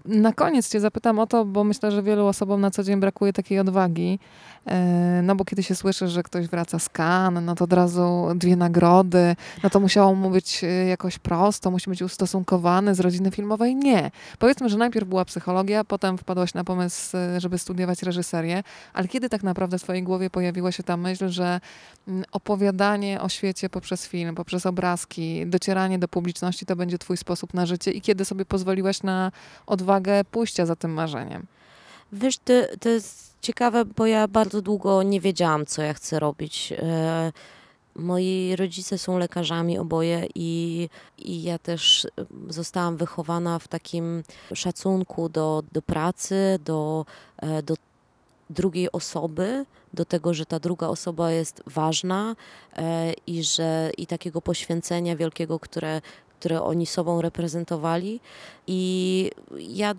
Na 0.04 0.32
koniec 0.32 0.68
cię 0.68 0.80
zapytam 0.80 1.18
o 1.18 1.26
to, 1.26 1.44
bo 1.44 1.64
myślę, 1.64 1.90
że 1.90 2.02
wielu 2.02 2.26
osobom 2.26 2.60
na 2.60 2.70
co 2.70 2.82
dzień 2.82 3.00
brakuje 3.00 3.32
takiej 3.32 3.58
odwagi. 3.58 4.18
E, 4.66 5.20
no 5.22 5.36
bo 5.36 5.44
kiedy 5.44 5.62
się 5.62 5.74
słyszy, 5.74 6.08
że 6.08 6.22
ktoś 6.22 6.46
wraca 6.46 6.78
z 6.78 6.88
Cannes, 6.88 7.44
no 7.44 7.54
to 7.54 7.64
od 7.64 7.72
razu 7.72 8.26
dwie 8.34 8.56
nagrody, 8.56 9.36
no 9.62 9.70
to 9.70 9.80
musiało 9.80 10.14
mu 10.14 10.30
być 10.30 10.64
e, 10.64 10.66
jakoś 10.66 11.18
prosto, 11.18 11.70
musi 11.70 11.90
być 11.90 12.02
ustosunkowany 12.02 12.94
z 12.94 13.00
rodziny 13.00 13.30
filmowej. 13.30 13.76
Nie. 13.76 14.10
Powiedzmy, 14.38 14.68
że 14.68 14.78
najpierw 14.78 15.08
była 15.08 15.24
psychologia, 15.24 15.84
potem 15.84 16.18
wpadłaś 16.18 16.54
na 16.54 16.64
pomysł, 16.64 17.16
e, 17.16 17.40
żeby 17.40 17.58
studiować 17.58 18.02
reżyserię, 18.02 18.62
ale 18.94 19.08
kiedy 19.08 19.28
tak 19.28 19.42
naprawdę 19.42 19.78
w 19.78 19.82
twojej 19.82 20.02
głowie 20.02 20.30
pojawiła 20.30 20.72
się 20.72 20.82
ta 20.82 20.96
myśl, 20.96 21.28
że 21.28 21.60
opowiadanie 22.32 23.20
o 23.20 23.28
świecie 23.28 23.68
poprzez 23.70 24.08
film, 24.08 24.34
poprzez 24.34 24.66
obrazki, 24.66 25.46
docieranie 25.46 25.98
do 25.98 26.08
publiczności 26.08 26.66
to 26.66 26.76
będzie 26.76 26.98
twój 26.98 27.16
sposób 27.16 27.54
na 27.54 27.66
życie 27.66 27.90
i 27.90 28.00
kiedy 28.00 28.24
sobie 28.24 28.44
pozwoliłaś 28.44 29.02
na 29.02 29.32
odwagę 29.66 30.24
pójścia 30.24 30.66
za 30.66 30.76
tym 30.76 30.92
marzeniem? 30.92 31.46
Wiesz, 32.12 32.38
to, 32.38 32.52
to 32.80 32.88
jest 32.88 33.34
ciekawe, 33.40 33.84
bo 33.84 34.06
ja 34.06 34.28
bardzo 34.28 34.62
długo 34.62 35.02
nie 35.02 35.20
wiedziałam, 35.20 35.66
co 35.66 35.82
ja 35.82 35.94
chcę 35.94 36.18
robić. 36.18 36.72
E, 36.78 37.32
moi 37.94 38.56
rodzice 38.56 38.98
są 38.98 39.18
lekarzami 39.18 39.78
oboje 39.78 40.26
i, 40.34 40.88
i 41.18 41.42
ja 41.42 41.58
też 41.58 42.06
zostałam 42.48 42.96
wychowana 42.96 43.58
w 43.58 43.68
takim 43.68 44.22
szacunku 44.54 45.28
do, 45.28 45.62
do 45.72 45.82
pracy, 45.82 46.58
do, 46.64 47.06
e, 47.36 47.62
do 47.62 47.74
drugiej 48.50 48.92
osoby, 48.92 49.66
do 49.94 50.04
tego, 50.04 50.34
że 50.34 50.46
ta 50.46 50.58
druga 50.58 50.86
osoba 50.86 51.30
jest 51.30 51.62
ważna 51.66 52.36
e, 52.76 53.12
i 53.26 53.44
że 53.44 53.90
i 53.98 54.06
takiego 54.06 54.42
poświęcenia 54.42 55.16
wielkiego, 55.16 55.58
które, 55.58 56.00
które 56.40 56.62
oni 56.62 56.86
sobą 56.86 57.20
reprezentowali. 57.20 58.20
I 58.66 59.30
ja 59.58 59.94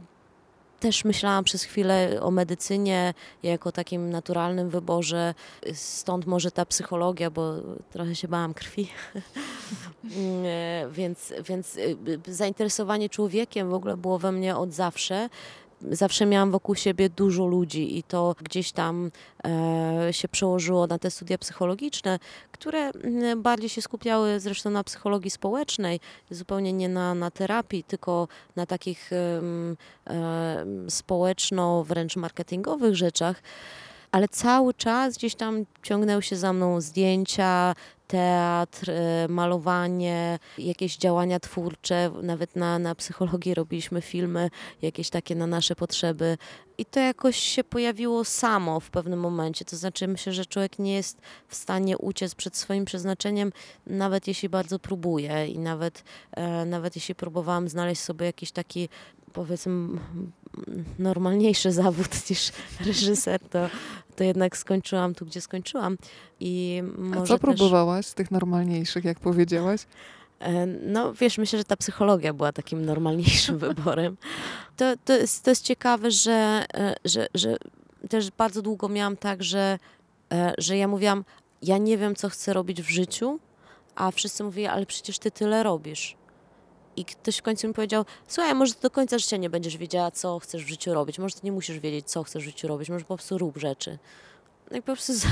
też 0.80 1.06
myślałam 1.06 1.44
przez 1.44 1.64
chwilę 1.64 2.18
o 2.22 2.32
medycynie 2.32 3.14
jako 3.44 3.72
takim 3.72 4.10
naturalnym 4.10 4.70
wyborze, 4.70 5.34
stąd 5.74 6.26
może 6.26 6.52
ta 6.52 6.66
psychologia, 6.66 7.30
bo 7.32 7.54
trochę 7.92 8.16
się 8.16 8.28
bałam 8.28 8.54
krwi. 8.54 8.88
więc, 10.92 11.34
więc 11.50 11.78
y, 11.78 11.98
zainteresowanie 12.28 13.10
człowiekiem 13.10 13.70
w 13.70 13.74
ogóle 13.74 13.98
było 13.98 14.20
we 14.20 14.32
mnie 14.32 14.58
od 14.58 14.74
zawsze 14.74 15.30
zawsze 15.82 16.26
miałam 16.26 16.52
wokół 16.52 16.76
siebie 16.76 17.10
dużo 17.10 17.46
ludzi 17.46 17.98
i 17.98 18.04
to 18.04 18.36
gdzieś 18.44 18.72
tam 18.72 19.12
e, 19.46 20.08
się 20.12 20.28
przełożyło 20.28 20.88
na 20.88 21.00
te 21.00 21.12
studia 21.12 21.38
psychologiczne, 21.38 22.20
które 22.52 22.80
mm, 22.80 23.42
bardziej 23.42 23.70
się 23.70 23.82
skupiały 23.82 24.40
zresztą 24.40 24.70
na 24.70 24.84
psychologii 24.84 25.32
społecznej, 25.32 26.00
zupełnie 26.30 26.74
nie 26.74 26.90
na, 26.90 27.16
na 27.16 27.32
terapii, 27.32 27.84
tylko 27.84 28.28
na 28.56 28.66
takich 28.66 29.10
e, 29.14 29.42
społeczno, 30.90 31.84
wręcz 31.84 32.16
marketingowych 32.16 32.96
rzeczach 32.96 33.42
ale 34.16 34.28
cały 34.28 34.74
czas 34.74 35.18
gdzieś 35.18 35.36
tam 35.36 35.66
ciągnęły 35.84 36.24
się 36.24 36.36
za 36.36 36.54
mną 36.54 36.82
zdjęcia, 36.82 37.76
teatr, 38.08 38.92
e, 38.92 39.28
malowanie, 39.28 40.40
jakieś 40.58 40.98
działania 40.98 41.40
twórcze, 41.40 42.12
nawet 42.24 42.56
na, 42.56 42.80
na 42.80 42.96
psychologii 42.96 43.54
robiliśmy 43.54 44.02
filmy, 44.02 44.50
jakieś 44.82 45.10
takie 45.10 45.36
na 45.36 45.48
nasze 45.48 45.76
potrzeby. 45.76 46.38
I 46.78 46.86
to 46.86 47.00
jakoś 47.00 47.38
się 47.38 47.64
pojawiło 47.64 48.26
samo 48.26 48.80
w 48.80 48.90
pewnym 48.90 49.20
momencie. 49.20 49.66
To 49.66 49.78
znaczy, 49.78 50.08
myślę, 50.08 50.34
że 50.34 50.46
człowiek 50.46 50.80
nie 50.80 50.94
jest 50.94 51.22
w 51.48 51.56
stanie 51.56 51.98
uciec 51.98 52.36
przed 52.36 52.58
swoim 52.58 52.86
przeznaczeniem, 52.86 53.52
nawet 53.88 54.28
jeśli 54.28 54.50
bardzo 54.50 54.80
próbuje. 54.80 55.48
I 55.48 55.60
nawet, 55.60 56.04
e, 56.32 56.66
nawet 56.66 56.96
jeśli 56.96 57.16
próbowałam 57.16 57.70
znaleźć 57.70 58.02
sobie 58.02 58.26
jakiś 58.26 58.52
taki 58.52 58.90
powiedzmy 59.36 60.00
normalniejszy 61.00 61.72
zawód 61.72 62.10
niż 62.30 62.52
reżyser, 62.86 63.42
to, 63.50 63.70
to 64.16 64.24
jednak 64.24 64.58
skończyłam 64.58 65.16
tu, 65.16 65.26
gdzie 65.26 65.42
skończyłam. 65.42 65.98
I 66.40 66.84
może 66.98 67.22
A 67.22 67.26
co 67.26 67.40
próbowałaś 67.40 68.06
z 68.06 68.14
tych 68.14 68.32
normalniejszych, 68.32 69.06
jak 69.06 69.20
powiedziałaś? 69.20 69.86
E, 70.40 70.66
no 70.66 71.14
wiesz, 71.14 71.38
myślę, 71.38 71.60
że 71.60 71.66
ta 71.66 71.78
psychologia 71.78 72.34
była 72.34 72.52
takim 72.52 72.86
normalniejszym 72.86 73.58
wyborem. 73.68 74.18
To, 74.78 74.94
to, 75.06 75.14
jest, 75.14 75.44
to 75.44 75.52
jest 75.52 75.64
ciekawe, 75.64 76.12
że, 76.12 76.66
e, 76.74 76.96
że, 77.06 77.28
że 77.34 77.58
też 78.10 78.32
bardzo 78.32 78.62
długo 78.62 78.90
miałam 78.90 79.18
tak, 79.18 79.44
że, 79.44 79.80
e, 80.34 80.54
że 80.58 80.78
ja 80.78 80.88
mówiłam, 80.88 81.24
ja 81.62 81.78
nie 81.78 81.98
wiem, 81.98 82.16
co 82.16 82.30
chcę 82.30 82.54
robić 82.54 82.82
w 82.82 82.90
życiu, 82.90 83.40
a 83.96 84.12
wszyscy 84.12 84.44
mówili, 84.44 84.68
ale 84.68 84.86
przecież 84.86 85.20
ty 85.20 85.32
tyle 85.32 85.64
robisz. 85.64 86.18
I 86.98 87.06
ktoś 87.06 87.38
w 87.38 87.42
końcu 87.42 87.68
mi 87.68 87.74
powiedział, 87.74 88.06
słuchaj, 88.28 88.56
może 88.56 88.74
do 88.82 88.90
końca 88.90 89.20
życia 89.20 89.38
nie 89.38 89.50
będziesz 89.50 89.78
wiedziała, 89.78 90.12
co 90.12 90.40
chcesz 90.40 90.66
w 90.66 90.68
życiu 90.68 90.94
robić. 90.94 91.20
Może 91.20 91.36
ty 91.36 91.42
nie 91.44 91.52
musisz 91.52 91.80
wiedzieć, 91.80 92.10
co 92.10 92.24
chcesz 92.24 92.44
w 92.44 92.46
życiu 92.46 92.68
robić. 92.68 92.90
Może 92.90 93.06
po 93.06 93.16
prostu 93.16 93.38
rób 93.38 93.58
rzeczy. 93.58 93.98
No 94.72 94.78
i 94.78 94.82
po 94.82 94.86
prostu 94.86 95.14
za, 95.24 95.28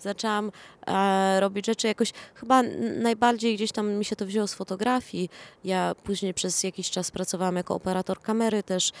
zaczęłam 0.00 0.52
e, 0.86 1.40
robić 1.40 1.66
rzeczy 1.66 1.86
jakoś, 1.86 2.12
chyba 2.34 2.62
najbardziej 3.02 3.54
gdzieś 3.54 3.72
tam 3.72 3.92
mi 3.92 4.04
się 4.04 4.16
to 4.16 4.26
wzięło 4.26 4.46
z 4.46 4.54
fotografii. 4.54 5.30
Ja 5.64 5.94
później 6.04 6.34
przez 6.34 6.62
jakiś 6.62 6.90
czas 6.90 7.10
pracowałam 7.10 7.56
jako 7.56 7.74
operator 7.74 8.20
kamery 8.20 8.62
też, 8.62 8.92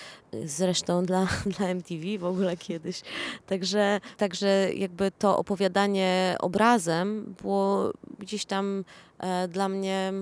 zresztą 0.44 1.04
dla, 1.04 1.26
dla 1.58 1.66
MTV 1.68 2.18
w 2.18 2.24
ogóle 2.24 2.56
kiedyś. 2.56 3.02
Także, 3.46 4.00
także 4.16 4.68
jakby 4.74 5.10
to 5.10 5.38
opowiadanie 5.38 6.36
obrazem 6.40 7.34
było 7.42 7.92
gdzieś 8.18 8.44
tam 8.44 8.84
e, 9.18 9.48
dla 9.48 9.68
mnie 9.68 10.12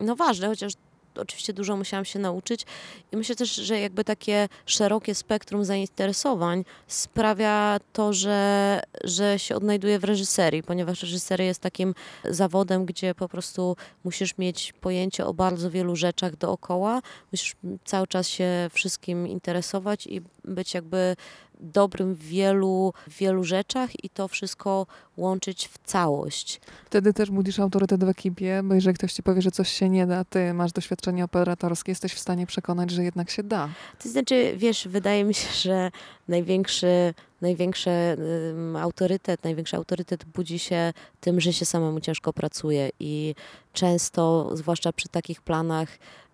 no 0.00 0.16
ważne, 0.16 0.48
chociaż 0.48 0.72
oczywiście 1.18 1.52
dużo 1.52 1.76
musiałam 1.76 2.04
się 2.04 2.18
nauczyć. 2.18 2.66
I 3.12 3.16
myślę 3.16 3.36
też, 3.36 3.54
że 3.54 3.80
jakby 3.80 4.04
takie 4.04 4.48
szerokie 4.66 5.14
spektrum 5.14 5.64
zainteresowań 5.64 6.64
sprawia 6.86 7.78
to, 7.92 8.12
że, 8.12 8.80
że 9.04 9.38
się 9.38 9.56
odnajduję 9.56 9.98
w 9.98 10.04
reżyserii, 10.04 10.62
ponieważ 10.62 11.02
reżyseria 11.02 11.46
jest 11.46 11.60
takim 11.60 11.94
zawodem, 12.24 12.86
gdzie 12.86 13.14
po 13.14 13.28
prostu 13.28 13.76
musisz 14.04 14.38
mieć 14.38 14.72
pojęcie 14.72 15.26
o 15.26 15.34
bardzo 15.34 15.70
wielu 15.70 15.96
rzeczach 15.96 16.36
dookoła, 16.36 17.02
musisz 17.32 17.56
cały 17.84 18.06
czas 18.06 18.28
się 18.28 18.70
wszystkim 18.72 19.28
interesować 19.28 20.06
i 20.06 20.22
być 20.44 20.74
jakby 20.74 21.16
dobrym 21.60 22.14
w 22.14 22.22
wielu, 22.22 22.92
wielu 23.08 23.44
rzeczach 23.44 24.04
i 24.04 24.10
to 24.10 24.28
wszystko 24.28 24.86
łączyć 25.16 25.68
w 25.68 25.78
całość. 25.84 26.60
Wtedy 26.86 27.12
też 27.12 27.30
budzisz 27.30 27.58
autorytet 27.60 28.04
w 28.04 28.08
ekipie, 28.08 28.60
bo 28.64 28.74
jeżeli 28.74 28.94
ktoś 28.94 29.12
ci 29.12 29.22
powie, 29.22 29.42
że 29.42 29.50
coś 29.50 29.68
się 29.68 29.88
nie 29.88 30.06
da, 30.06 30.24
ty 30.24 30.54
masz 30.54 30.72
doświadczenie 30.72 31.24
operatorskie, 31.24 31.92
jesteś 31.92 32.12
w 32.12 32.18
stanie 32.18 32.46
przekonać, 32.46 32.90
że 32.90 33.04
jednak 33.04 33.30
się 33.30 33.42
da. 33.42 33.68
To 34.02 34.08
znaczy, 34.08 34.54
wiesz, 34.56 34.88
wydaje 34.88 35.24
mi 35.24 35.34
się, 35.34 35.52
że 35.52 35.90
największy, 36.28 37.14
największy 37.40 37.90
um, 37.90 38.76
autorytet, 38.76 39.44
największy 39.44 39.76
autorytet 39.76 40.24
budzi 40.24 40.58
się 40.58 40.92
tym, 41.20 41.40
że 41.40 41.52
się 41.52 41.64
samemu 41.64 42.00
ciężko 42.00 42.32
pracuje 42.32 42.90
i 43.00 43.34
często, 43.72 44.50
zwłaszcza 44.56 44.92
przy 44.92 45.08
takich 45.08 45.42
planach, 45.42 45.88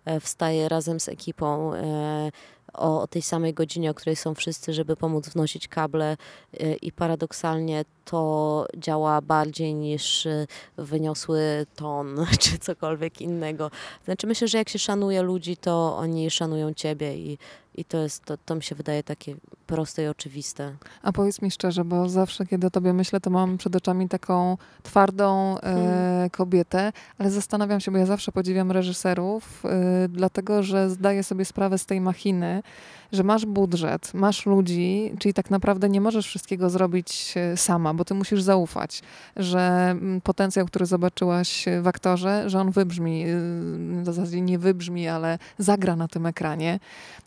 e, 0.05 0.19
wstaje 0.19 0.69
razem 0.69 0.99
z 0.99 1.09
ekipą. 1.09 1.71
O, 2.73 3.01
o 3.01 3.07
tej 3.07 3.21
samej 3.21 3.53
godzinie, 3.53 3.91
o 3.91 3.93
której 3.93 4.15
są 4.15 4.35
wszyscy, 4.35 4.73
żeby 4.73 4.95
pomóc 4.95 5.29
wnosić 5.29 5.67
kable 5.67 6.17
y, 6.53 6.77
i 6.81 6.91
paradoksalnie 6.91 7.85
to 8.05 8.65
działa 8.77 9.21
bardziej 9.21 9.73
niż 9.75 10.25
y, 10.25 10.47
wyniosły 10.77 11.65
ton 11.75 12.25
czy 12.39 12.57
cokolwiek 12.59 13.21
innego. 13.21 13.71
Znaczy 14.05 14.27
myślę, 14.27 14.47
że 14.47 14.57
jak 14.57 14.69
się 14.69 14.79
szanuje 14.79 15.21
ludzi, 15.21 15.57
to 15.57 15.97
oni 15.97 16.29
szanują 16.29 16.73
ciebie 16.73 17.17
i, 17.17 17.37
i 17.75 17.85
to 17.85 17.97
jest, 17.97 18.25
to, 18.25 18.37
to 18.37 18.55
mi 18.55 18.63
się 18.63 18.75
wydaje 18.75 19.03
takie 19.03 19.35
proste 19.67 20.03
i 20.03 20.07
oczywiste. 20.07 20.75
A 21.01 21.11
powiedz 21.11 21.41
mi 21.41 21.51
szczerze, 21.51 21.85
bo 21.85 22.09
zawsze 22.09 22.45
kiedy 22.45 22.67
o 22.67 22.69
tobie 22.69 22.93
myślę, 22.93 23.19
to 23.19 23.29
mam 23.29 23.57
przed 23.57 23.75
oczami 23.75 24.09
taką 24.09 24.57
twardą 24.83 25.57
e, 25.57 25.61
hmm. 25.61 26.29
kobietę, 26.29 26.91
ale 27.17 27.31
zastanawiam 27.31 27.79
się, 27.79 27.91
bo 27.91 27.97
ja 27.97 28.05
zawsze 28.05 28.31
podziwiam 28.31 28.71
reżyserów, 28.71 29.63
e, 29.65 30.07
dlatego 30.09 30.63
że 30.63 30.89
zdaję 30.89 31.23
sobie 31.23 31.45
sprawę 31.45 31.77
z 31.77 31.85
tej 31.85 32.01
machiny, 32.01 32.63
że 33.13 33.23
masz 33.23 33.45
budżet, 33.45 34.13
masz 34.13 34.45
ludzi, 34.45 35.11
czyli 35.19 35.33
tak 35.33 35.49
naprawdę 35.49 35.89
nie 35.89 36.01
możesz 36.01 36.27
wszystkiego 36.27 36.69
zrobić 36.69 37.33
e, 37.35 37.57
sama, 37.57 37.93
bo 37.93 38.05
ty 38.05 38.13
musisz 38.13 38.41
zaufać, 38.41 39.01
że 39.35 39.59
mm, 39.91 40.21
potencjał, 40.21 40.65
który 40.65 40.85
zobaczyłaś 40.85 41.65
w 41.81 41.87
aktorze, 41.87 42.49
że 42.49 42.59
on 42.59 42.71
wybrzmi, 42.71 43.23
e, 43.23 43.35
w 44.01 44.05
zasadzie 44.05 44.41
nie 44.41 44.59
wybrzmi, 44.59 45.07
ale 45.07 45.39
zagra 45.57 45.95
na 45.95 46.07
tym 46.07 46.25
ekranie. 46.25 46.79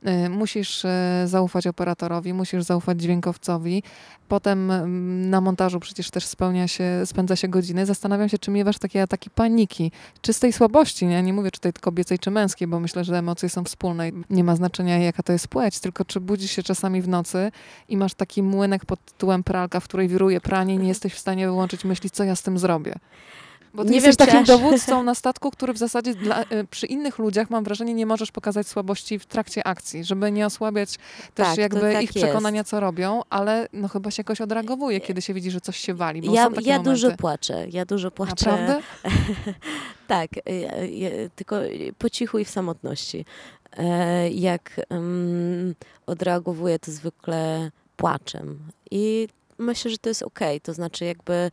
E, 0.04 0.28
musisz 0.28 0.84
e, 0.84 1.24
zaufać 1.26 1.66
operatorowi, 1.66 2.32
musisz 2.34 2.62
zaufać 2.62 3.00
dźwiękowcowi. 3.00 3.82
Potem 4.28 4.70
mm, 4.70 5.30
na 5.30 5.40
montażu 5.40 5.80
przecież 5.80 6.10
też 6.10 6.26
spełnia 6.26 6.68
się, 6.68 7.02
spędza 7.04 7.36
się 7.36 7.48
godziny. 7.48 7.86
Zastanawiam 7.86 8.28
się, 8.28 8.38
czy 8.38 8.50
miewasz 8.50 8.78
takie 8.78 9.02
ataki 9.02 9.30
paniki, 9.30 9.92
czystej 10.20 10.52
słabości. 10.52 11.06
Nie, 11.06 11.22
nie 11.22 11.32
mówię 11.32 11.50
czy 11.50 11.60
tej 11.60 11.72
kobiecej 11.72 12.18
czy 12.18 12.30
męskiej, 12.30 12.68
bo 12.68 12.80
myślę, 12.80 13.04
że 13.04 13.18
emocje 13.18 13.48
są 13.48 13.64
wspólne 13.64 14.08
i 14.08 14.12
nie 14.30 14.44
ma 14.44 14.56
znaczenia, 14.56 14.98
jaka 14.98 15.22
to 15.22 15.32
jest 15.32 15.48
płeć, 15.48 15.75
tylko 15.80 16.04
czy 16.04 16.20
budzisz 16.20 16.50
się 16.50 16.62
czasami 16.62 17.02
w 17.02 17.08
nocy 17.08 17.52
i 17.88 17.96
masz 17.96 18.14
taki 18.14 18.42
młynek 18.42 18.84
pod 18.84 19.04
tytułem 19.04 19.42
pralka, 19.44 19.80
w 19.80 19.84
której 19.84 20.08
wiruje 20.08 20.40
pranie 20.40 20.74
i 20.74 20.78
nie 20.78 20.88
jesteś 20.88 21.14
w 21.14 21.18
stanie 21.18 21.46
wyłączyć 21.46 21.84
myśli, 21.84 22.10
co 22.10 22.24
ja 22.24 22.36
z 22.36 22.42
tym 22.42 22.58
zrobię. 22.58 22.94
Bo 23.74 23.84
ty 23.84 23.90
Nie 23.90 23.96
jesteś 23.96 24.16
wiem, 24.16 24.26
czy 24.26 24.32
takim 24.32 24.40
aż- 24.42 24.46
dowódcą 24.48 25.02
na 25.02 25.14
statku, 25.14 25.50
który 25.50 25.72
w 25.72 25.78
zasadzie 25.78 26.14
dla, 26.14 26.42
y, 26.42 26.46
przy 26.70 26.86
innych 26.86 27.18
ludziach, 27.18 27.50
mam 27.50 27.64
wrażenie, 27.64 27.94
nie 27.94 28.06
możesz 28.06 28.32
pokazać 28.32 28.68
słabości 28.68 29.18
w 29.18 29.26
trakcie 29.26 29.66
akcji, 29.66 30.04
żeby 30.04 30.32
nie 30.32 30.46
osłabiać 30.46 30.96
też 31.34 31.46
Tak, 31.48 31.58
jakby 31.58 31.80
tak 31.80 32.02
ich 32.02 32.14
jest. 32.16 32.26
przekonania, 32.26 32.64
co 32.64 32.80
robią, 32.80 33.22
ale 33.30 33.68
no 33.72 33.88
chyba 33.88 34.10
się 34.10 34.20
jakoś 34.20 34.40
odreagowuje, 34.40 35.00
kiedy 35.00 35.22
się 35.22 35.34
widzi, 35.34 35.50
że 35.50 35.60
coś 35.60 35.76
się 35.76 35.94
wali, 35.94 36.20
Ja, 36.32 36.42
ja 36.42 36.48
momenty. 36.50 36.90
dużo 36.90 37.10
płaczę, 37.16 37.66
ja 37.70 37.84
dużo 37.84 38.10
płaczę. 38.10 38.32
Naprawdę? 38.50 38.80
Tak, 40.06 40.30
ja, 40.36 40.84
ja, 40.84 41.10
tylko 41.34 41.56
po 41.98 42.10
cichu 42.10 42.38
i 42.38 42.44
w 42.44 42.50
samotności. 42.50 43.24
E, 43.78 44.30
jak 44.30 44.80
odreagowuję, 46.06 46.78
to 46.78 46.90
zwykle 46.92 47.70
płaczem. 47.96 48.58
I 48.90 49.28
myślę, 49.58 49.90
że 49.90 49.98
to 49.98 50.08
jest 50.08 50.22
okej. 50.22 50.60
To 50.60 50.74
znaczy, 50.74 51.04
jakby 51.04 51.32
e, 51.34 51.50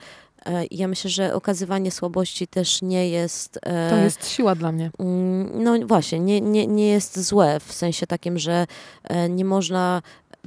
ja 0.71 0.87
myślę, 0.87 1.09
że 1.09 1.33
okazywanie 1.33 1.91
słabości 1.91 2.47
też 2.47 2.81
nie 2.81 3.09
jest. 3.09 3.59
E, 3.63 3.89
To 3.89 3.95
jest 3.95 4.27
siła 4.27 4.55
dla 4.55 4.71
mnie. 4.71 4.91
Mm, 4.99 5.63
No 5.63 5.87
właśnie, 5.87 6.19
nie, 6.19 6.41
nie, 6.41 6.67
nie 6.67 6.87
jest 6.87 7.19
złe 7.19 7.59
w 7.59 7.73
sensie 7.73 8.07
takim, 8.07 8.39
że 8.39 8.67
nie 9.29 9.45
można 9.45 10.01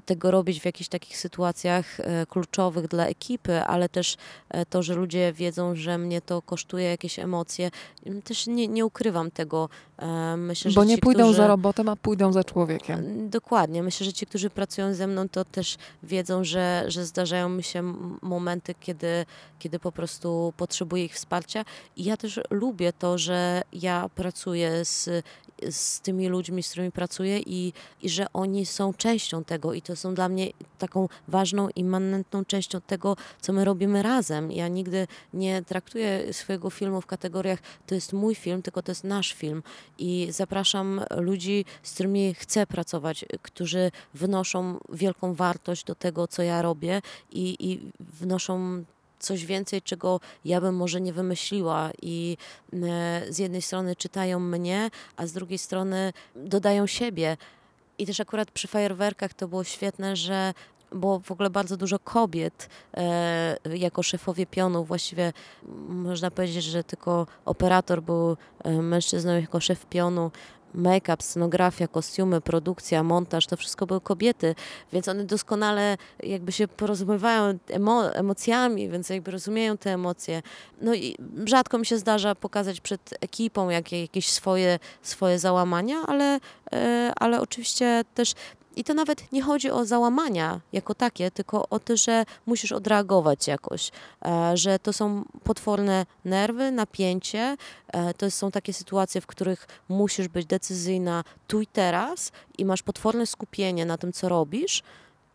tego 0.06 0.30
robić 0.30 0.60
w 0.60 0.64
jakichś 0.64 0.88
takich 0.88 1.18
sytuacjach 1.18 2.00
e, 2.00 2.26
kluczowych 2.26 2.88
dla 2.88 3.06
ekipy, 3.06 3.62
ale 3.62 3.88
też 3.88 4.16
e, 4.48 4.66
to, 4.66 4.82
że 4.82 4.94
ludzie 4.94 5.32
wiedzą, 5.32 5.74
że 5.76 5.98
mnie 5.98 6.20
to 6.20 6.42
kosztuje 6.42 6.84
jakieś 6.84 7.18
emocje. 7.18 7.70
Mm, 8.06 8.22
Też 8.22 8.46
nie, 8.46 8.68
nie 8.68 8.86
ukrywam 8.86 9.30
tego. 9.30 9.68
E, 9.98 10.36
Myślę, 10.36 10.70
Bo 10.72 10.84
nie 10.84 10.94
ci, 10.94 11.00
pójdą 11.00 11.22
którzy... 11.22 11.36
za 11.36 11.46
robotem, 11.46 11.88
a 11.88 11.96
pójdą 11.96 12.32
za 12.32 12.44
człowiekiem. 12.44 13.30
Dokładnie. 13.30 13.82
Myślę, 13.82 14.06
że 14.06 14.12
ci, 14.12 14.26
którzy 14.26 14.50
pracują 14.50 14.94
ze 14.94 15.06
mną, 15.06 15.28
to 15.28 15.44
też 15.44 15.76
wiedzą, 16.02 16.44
że, 16.44 16.84
że 16.88 17.04
zdarzają 17.04 17.48
mi 17.48 17.62
się 17.62 17.94
momenty, 18.22 18.74
kiedy, 18.80 19.26
kiedy 19.58 19.78
po 19.78 19.92
prostu 19.92 20.52
potrzebuję 20.56 21.04
ich 21.04 21.14
wsparcia. 21.14 21.64
I 21.96 22.04
ja 22.04 22.16
też 22.16 22.40
lubię 22.50 22.92
to, 22.92 23.18
że 23.18 23.62
ja 23.72 24.10
pracuję 24.14 24.84
z, 24.84 25.24
z 25.70 26.00
tymi 26.00 26.28
ludźmi, 26.28 26.62
z 26.62 26.68
którymi 26.68 26.92
pracuję 26.92 27.38
i, 27.38 27.72
i 28.02 28.08
że 28.08 28.26
oni 28.32 28.66
są 28.66 28.94
częścią 28.94 29.44
tego 29.44 29.74
i 29.74 29.82
to 29.82 29.96
są 29.96 30.14
dla 30.14 30.28
mnie 30.28 30.50
taką 30.78 31.08
ważną, 31.28 31.68
immanentną 31.76 32.44
częścią 32.44 32.80
tego, 32.80 33.16
co 33.40 33.52
my 33.52 33.64
robimy 33.64 34.02
razem. 34.02 34.52
Ja 34.52 34.68
nigdy 34.68 35.06
nie 35.34 35.62
traktuję 35.62 36.32
swojego 36.32 36.70
filmu 36.70 37.00
w 37.00 37.06
kategoriach 37.06 37.58
to 37.86 37.94
jest 37.94 38.12
mój 38.12 38.34
film, 38.34 38.62
tylko 38.62 38.82
to 38.82 38.90
jest 38.90 39.04
nasz 39.04 39.32
film 39.32 39.62
i 39.98 40.28
zapraszam 40.30 41.00
ludzi, 41.16 41.64
z 41.82 41.94
którymi 41.94 42.34
chcę 42.34 42.66
pracować, 42.66 43.24
którzy 43.42 43.90
wnoszą 44.14 44.78
wielką 44.92 45.34
wartość 45.34 45.84
do 45.84 45.94
tego, 45.94 46.28
co 46.28 46.42
ja 46.42 46.62
robię 46.62 47.02
i, 47.32 47.56
i 47.60 47.80
wnoszą 48.00 48.84
coś 49.18 49.46
więcej, 49.46 49.82
czego 49.82 50.20
ja 50.44 50.60
bym 50.60 50.74
może 50.76 51.00
nie 51.00 51.12
wymyśliła 51.12 51.90
i 52.02 52.36
e, 52.72 52.76
z 53.28 53.38
jednej 53.38 53.62
strony 53.62 53.96
czytają 53.96 54.40
mnie, 54.40 54.90
a 55.16 55.26
z 55.26 55.32
drugiej 55.32 55.58
strony 55.58 56.12
dodają 56.36 56.86
siebie. 56.86 57.36
I 57.98 58.06
też 58.06 58.20
akurat 58.20 58.50
przy 58.50 58.68
fajerwerkach 58.68 59.34
to 59.34 59.48
było 59.48 59.64
świetne, 59.64 60.16
że 60.16 60.54
było 60.92 61.20
w 61.20 61.30
ogóle 61.30 61.50
bardzo 61.50 61.76
dużo 61.76 61.98
kobiet 61.98 62.68
e, 62.94 63.56
jako 63.74 64.02
szefowie 64.02 64.46
pionów. 64.46 64.88
Właściwie 64.88 65.32
można 65.88 66.30
powiedzieć, 66.30 66.64
że 66.64 66.84
tylko 66.84 67.26
operator 67.44 68.02
był 68.02 68.36
e, 68.64 68.72
mężczyzną 68.72 69.40
jako 69.40 69.60
szef 69.60 69.86
pionu. 69.86 70.30
Make-up, 70.76 71.22
scenografia, 71.22 71.88
kostiumy, 71.88 72.40
produkcja, 72.40 73.02
montaż, 73.02 73.46
to 73.46 73.56
wszystko 73.56 73.86
były 73.86 74.00
kobiety, 74.00 74.54
więc 74.92 75.08
one 75.08 75.24
doskonale 75.24 75.96
jakby 76.22 76.52
się 76.52 76.68
porozumiewają 76.68 77.58
emo- 77.68 78.10
emocjami, 78.14 78.88
więc 78.88 79.08
jakby 79.08 79.30
rozumieją 79.30 79.76
te 79.76 79.92
emocje. 79.92 80.42
No 80.80 80.94
i 80.94 81.16
rzadko 81.44 81.78
mi 81.78 81.86
się 81.86 81.98
zdarza 81.98 82.34
pokazać 82.34 82.80
przed 82.80 83.14
ekipą 83.20 83.68
jakie, 83.68 84.00
jakieś 84.00 84.28
swoje, 84.28 84.78
swoje 85.02 85.38
załamania, 85.38 85.96
ale, 86.06 86.40
e, 86.72 87.12
ale 87.16 87.40
oczywiście 87.40 88.04
też 88.14 88.34
i 88.76 88.84
to 88.84 88.94
nawet 88.94 89.32
nie 89.32 89.42
chodzi 89.42 89.70
o 89.70 89.84
załamania 89.84 90.60
jako 90.72 90.94
takie, 90.94 91.30
tylko 91.30 91.68
o 91.68 91.78
to, 91.78 91.96
że 91.96 92.24
musisz 92.46 92.72
odreagować 92.72 93.46
jakoś, 93.46 93.90
e, 94.24 94.56
że 94.56 94.78
to 94.78 94.92
są 94.92 95.24
potworne 95.44 96.06
nerwy, 96.24 96.70
napięcie, 96.70 97.56
e, 97.88 98.14
to 98.14 98.30
są 98.30 98.50
takie 98.50 98.72
sytuacje, 98.72 99.20
w 99.20 99.26
których 99.26 99.66
musisz 99.88 100.28
być 100.28 100.46
decyzyjna 100.46 101.24
tu 101.46 101.60
i 101.60 101.66
teraz 101.66 102.32
i 102.58 102.64
masz 102.64 102.82
potworne 102.82 103.26
skupienie 103.26 103.86
na 103.86 103.98
tym, 103.98 104.12
co 104.12 104.28
robisz, 104.28 104.82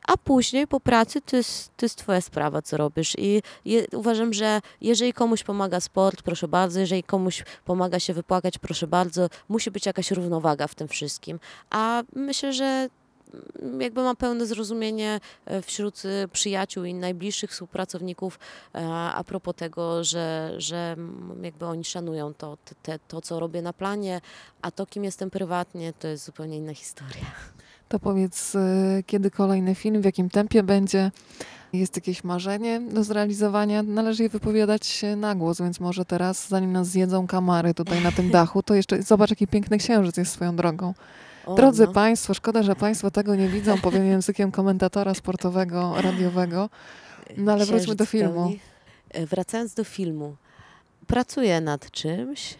a 0.07 0.17
później 0.17 0.67
po 0.67 0.79
pracy 0.79 1.21
to 1.21 1.37
jest, 1.37 1.77
to 1.77 1.85
jest 1.85 1.97
twoja 1.97 2.21
sprawa, 2.21 2.61
co 2.61 2.77
robisz. 2.77 3.15
I 3.17 3.41
je, 3.65 3.85
uważam, 3.93 4.33
że 4.33 4.61
jeżeli 4.81 5.13
komuś 5.13 5.43
pomaga 5.43 5.79
sport, 5.79 6.21
proszę 6.21 6.47
bardzo, 6.47 6.79
jeżeli 6.79 7.03
komuś 7.03 7.43
pomaga 7.65 7.99
się 7.99 8.13
wypłakać, 8.13 8.57
proszę 8.57 8.87
bardzo, 8.87 9.29
musi 9.49 9.71
być 9.71 9.85
jakaś 9.85 10.11
równowaga 10.11 10.67
w 10.67 10.75
tym 10.75 10.87
wszystkim. 10.87 11.39
A 11.69 12.03
myślę, 12.15 12.53
że 12.53 12.89
jakby 13.79 14.01
mam 14.03 14.15
pełne 14.15 14.45
zrozumienie 14.45 15.19
e, 15.45 15.61
wśród 15.61 16.03
e, 16.05 16.27
przyjaciół 16.27 16.83
i 16.83 16.93
najbliższych 16.93 17.51
współpracowników 17.51 18.39
e, 18.75 18.87
a 18.93 19.23
propos 19.23 19.55
tego, 19.55 20.03
że, 20.03 20.53
że 20.57 20.95
jakby 21.41 21.65
oni 21.65 21.83
szanują 21.83 22.33
to, 22.33 22.57
te, 22.83 22.99
to, 23.07 23.21
co 23.21 23.39
robię 23.39 23.61
na 23.61 23.73
planie, 23.73 24.21
a 24.61 24.71
to, 24.71 24.85
kim 24.85 25.03
jestem 25.03 25.29
prywatnie, 25.29 25.93
to 25.93 26.07
jest 26.07 26.25
zupełnie 26.25 26.57
inna 26.57 26.73
historia. 26.73 27.25
To 27.89 27.99
powiedz, 27.99 28.53
kiedy 29.05 29.31
kolejny 29.31 29.75
film, 29.75 30.01
w 30.01 30.05
jakim 30.05 30.29
tempie 30.29 30.63
będzie? 30.63 31.11
Jest 31.73 31.95
jakieś 31.95 32.23
marzenie 32.23 32.81
do 32.81 33.03
zrealizowania? 33.03 33.83
Należy 33.83 34.23
je 34.23 34.29
wypowiadać 34.29 35.01
na 35.17 35.35
głos, 35.35 35.61
więc 35.61 35.79
może 35.79 36.05
teraz, 36.05 36.47
zanim 36.47 36.71
nas 36.71 36.87
zjedzą 36.87 37.27
kamary 37.27 37.73
tutaj 37.73 38.03
na 38.03 38.11
tym 38.11 38.31
dachu, 38.31 38.63
to 38.63 38.75
jeszcze 38.75 39.03
zobacz, 39.03 39.29
jaki 39.29 39.47
piękny 39.47 39.77
księżyc 39.77 40.17
jest 40.17 40.31
swoją 40.31 40.55
drogą. 40.55 40.93
O, 41.45 41.55
Drodzy 41.55 41.85
no. 41.85 41.91
Państwo, 41.91 42.33
szkoda, 42.33 42.63
że 42.63 42.75
Państwo 42.75 43.11
tego 43.11 43.35
nie 43.35 43.47
widzą, 43.47 43.77
powiem 43.77 44.05
językiem 44.05 44.51
komentatora 44.51 45.13
sportowego, 45.13 45.93
radiowego. 46.01 46.69
No 47.37 47.51
ale 47.53 47.65
wróćmy 47.65 47.95
do 47.95 48.05
Księżyc 48.05 48.09
filmu. 48.29 48.53
E, 49.09 49.25
Wracając 49.25 49.73
do 49.73 49.83
filmu. 49.83 50.35
Pracuję 51.07 51.61
nad 51.61 51.91
czymś, 51.91 52.55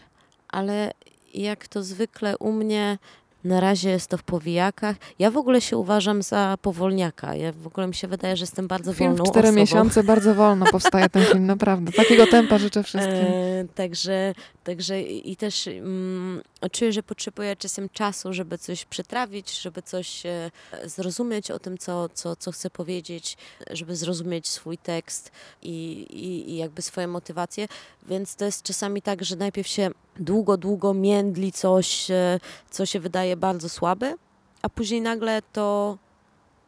ale 0.48 0.92
jak 1.34 1.68
to 1.68 1.82
zwykle 1.82 2.38
u 2.38 2.52
mnie, 2.52 2.98
na 3.44 3.60
razie 3.60 3.90
jest 3.90 4.10
to 4.10 4.18
w 4.18 4.22
powijakach. 4.22 4.96
Ja 5.18 5.30
w 5.30 5.36
ogóle 5.36 5.60
się 5.60 5.76
uważam 5.76 6.22
za 6.22 6.58
powolniaka. 6.62 7.34
Ja 7.34 7.52
w 7.52 7.66
ogóle 7.66 7.86
mi 7.86 7.94
się 7.94 8.08
wydaje, 8.08 8.36
że 8.36 8.42
jestem 8.42 8.68
bardzo 8.68 8.92
Film 8.92 9.14
w 9.14 9.16
wolną 9.16 9.30
cztery 9.30 9.48
osobą. 9.48 9.60
miesiące, 9.60 10.02
bardzo 10.04 10.34
wolno 10.34 10.66
powstaje 10.66 11.08
ten 11.08 11.24
film, 11.24 11.46
naprawdę. 11.46 11.92
Takiego 11.92 12.26
tempa 12.26 12.58
życzę 12.58 12.82
wszystkim. 12.92 13.14
E, 13.14 13.64
także, 13.74 14.34
także 14.64 15.02
i 15.02 15.32
i 15.32 15.36
też 15.36 15.68
mm, 15.68 16.42
czuję, 16.72 16.92
że 16.92 17.02
potrzebuję 17.02 17.56
czasem 17.56 17.88
czasu, 17.88 18.32
żeby 18.32 18.58
coś 18.58 18.84
przetrawić, 18.84 19.60
żeby 19.60 19.82
coś 19.82 20.26
e, 20.26 20.50
zrozumieć 20.84 21.50
o 21.50 21.58
tym, 21.58 21.78
co, 21.78 22.08
co, 22.08 22.36
co 22.36 22.52
chcę 22.52 22.70
powiedzieć, 22.70 23.36
żeby 23.70 23.96
zrozumieć 23.96 24.48
swój 24.48 24.78
tekst 24.78 25.32
i, 25.62 26.06
i, 26.10 26.50
i 26.50 26.56
jakby 26.56 26.82
swoje 26.82 27.06
motywacje. 27.06 27.68
Więc 28.08 28.36
to 28.36 28.44
jest 28.44 28.62
czasami 28.62 29.02
tak, 29.02 29.24
że 29.24 29.36
najpierw 29.36 29.68
się 29.68 29.90
długo, 30.16 30.56
długo 30.56 30.94
międli 30.94 31.52
coś, 31.52 32.10
e, 32.10 32.40
co 32.70 32.86
się 32.86 33.00
wydaje 33.00 33.36
bardzo 33.36 33.68
słabe, 33.68 34.14
a 34.62 34.68
później 34.68 35.00
nagle 35.00 35.42
to 35.52 35.98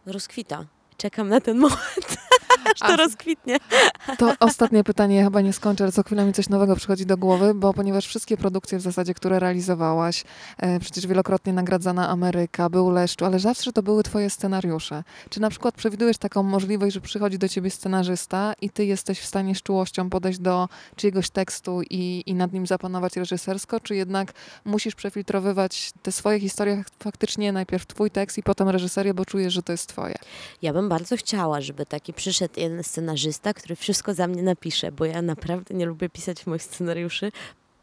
rozkwita. 0.06 0.64
Czekam 0.96 1.28
na 1.28 1.40
ten 1.40 1.58
moment, 1.58 2.16
aż 2.74 2.88
to 2.88 2.96
rozkwitnie. 2.96 3.56
To 4.18 4.34
ostatnie 4.40 4.84
pytanie, 4.84 5.16
ja 5.16 5.24
chyba 5.24 5.40
nie 5.40 5.52
skończę, 5.52 5.84
ale 5.84 5.92
co 5.92 6.02
chwila 6.02 6.24
mi 6.24 6.32
coś 6.32 6.48
nowego 6.48 6.76
przychodzi 6.76 7.06
do 7.06 7.16
głowy, 7.16 7.54
bo 7.54 7.74
ponieważ 7.74 8.06
wszystkie 8.06 8.36
produkcje 8.36 8.78
w 8.78 8.80
zasadzie, 8.80 9.14
które 9.14 9.38
realizowałaś, 9.38 10.24
e, 10.58 10.80
przecież 10.80 11.06
wielokrotnie 11.06 11.52
nagradzana 11.52 12.08
Ameryka, 12.08 12.70
był 12.70 12.90
Leszczu, 12.90 13.24
ale 13.24 13.38
zawsze 13.38 13.72
to 13.72 13.82
były 13.82 14.02
twoje 14.02 14.30
scenariusze. 14.30 15.04
Czy 15.30 15.40
na 15.40 15.50
przykład 15.50 15.74
przewidujesz 15.74 16.18
taką 16.18 16.42
możliwość, 16.42 16.94
że 16.94 17.00
przychodzi 17.00 17.38
do 17.38 17.48
ciebie 17.48 17.70
scenarzysta 17.70 18.54
i 18.60 18.70
ty 18.70 18.84
jesteś 18.84 19.20
w 19.20 19.26
stanie 19.26 19.54
z 19.54 19.62
czułością 19.62 20.10
podejść 20.10 20.38
do 20.38 20.68
czyjegoś 20.96 21.30
tekstu 21.30 21.82
i, 21.90 22.22
i 22.26 22.34
nad 22.34 22.52
nim 22.52 22.66
zapanować 22.66 23.16
reżysersko, 23.16 23.80
czy 23.80 23.96
jednak 23.96 24.32
musisz 24.64 24.94
przefiltrowywać 24.94 25.92
te 26.02 26.12
swoje 26.12 26.40
historie 26.40 26.84
faktycznie 26.98 27.52
najpierw 27.52 27.86
twój 27.86 28.10
tekst 28.10 28.38
i 28.38 28.42
potem 28.42 28.68
reżyserię, 28.68 29.14
bo 29.14 29.24
czujesz, 29.24 29.52
że 29.52 29.62
to 29.62 29.72
jest 29.72 29.88
twoje? 29.88 30.14
Ja 30.62 30.72
bym 30.72 30.88
bardzo 30.88 31.16
chciała, 31.16 31.60
żeby 31.60 31.86
taki 31.86 32.12
przyszedł 32.12 32.53
jeden 32.56 32.82
scenarzysta, 32.84 33.54
który 33.54 33.76
wszystko 33.76 34.14
za 34.14 34.26
mnie 34.26 34.42
napisze, 34.42 34.92
bo 34.92 35.04
ja 35.04 35.22
naprawdę 35.22 35.74
nie 35.74 35.86
lubię 35.86 36.08
pisać 36.08 36.46
moich 36.46 36.62
scenariuszy. 36.62 37.32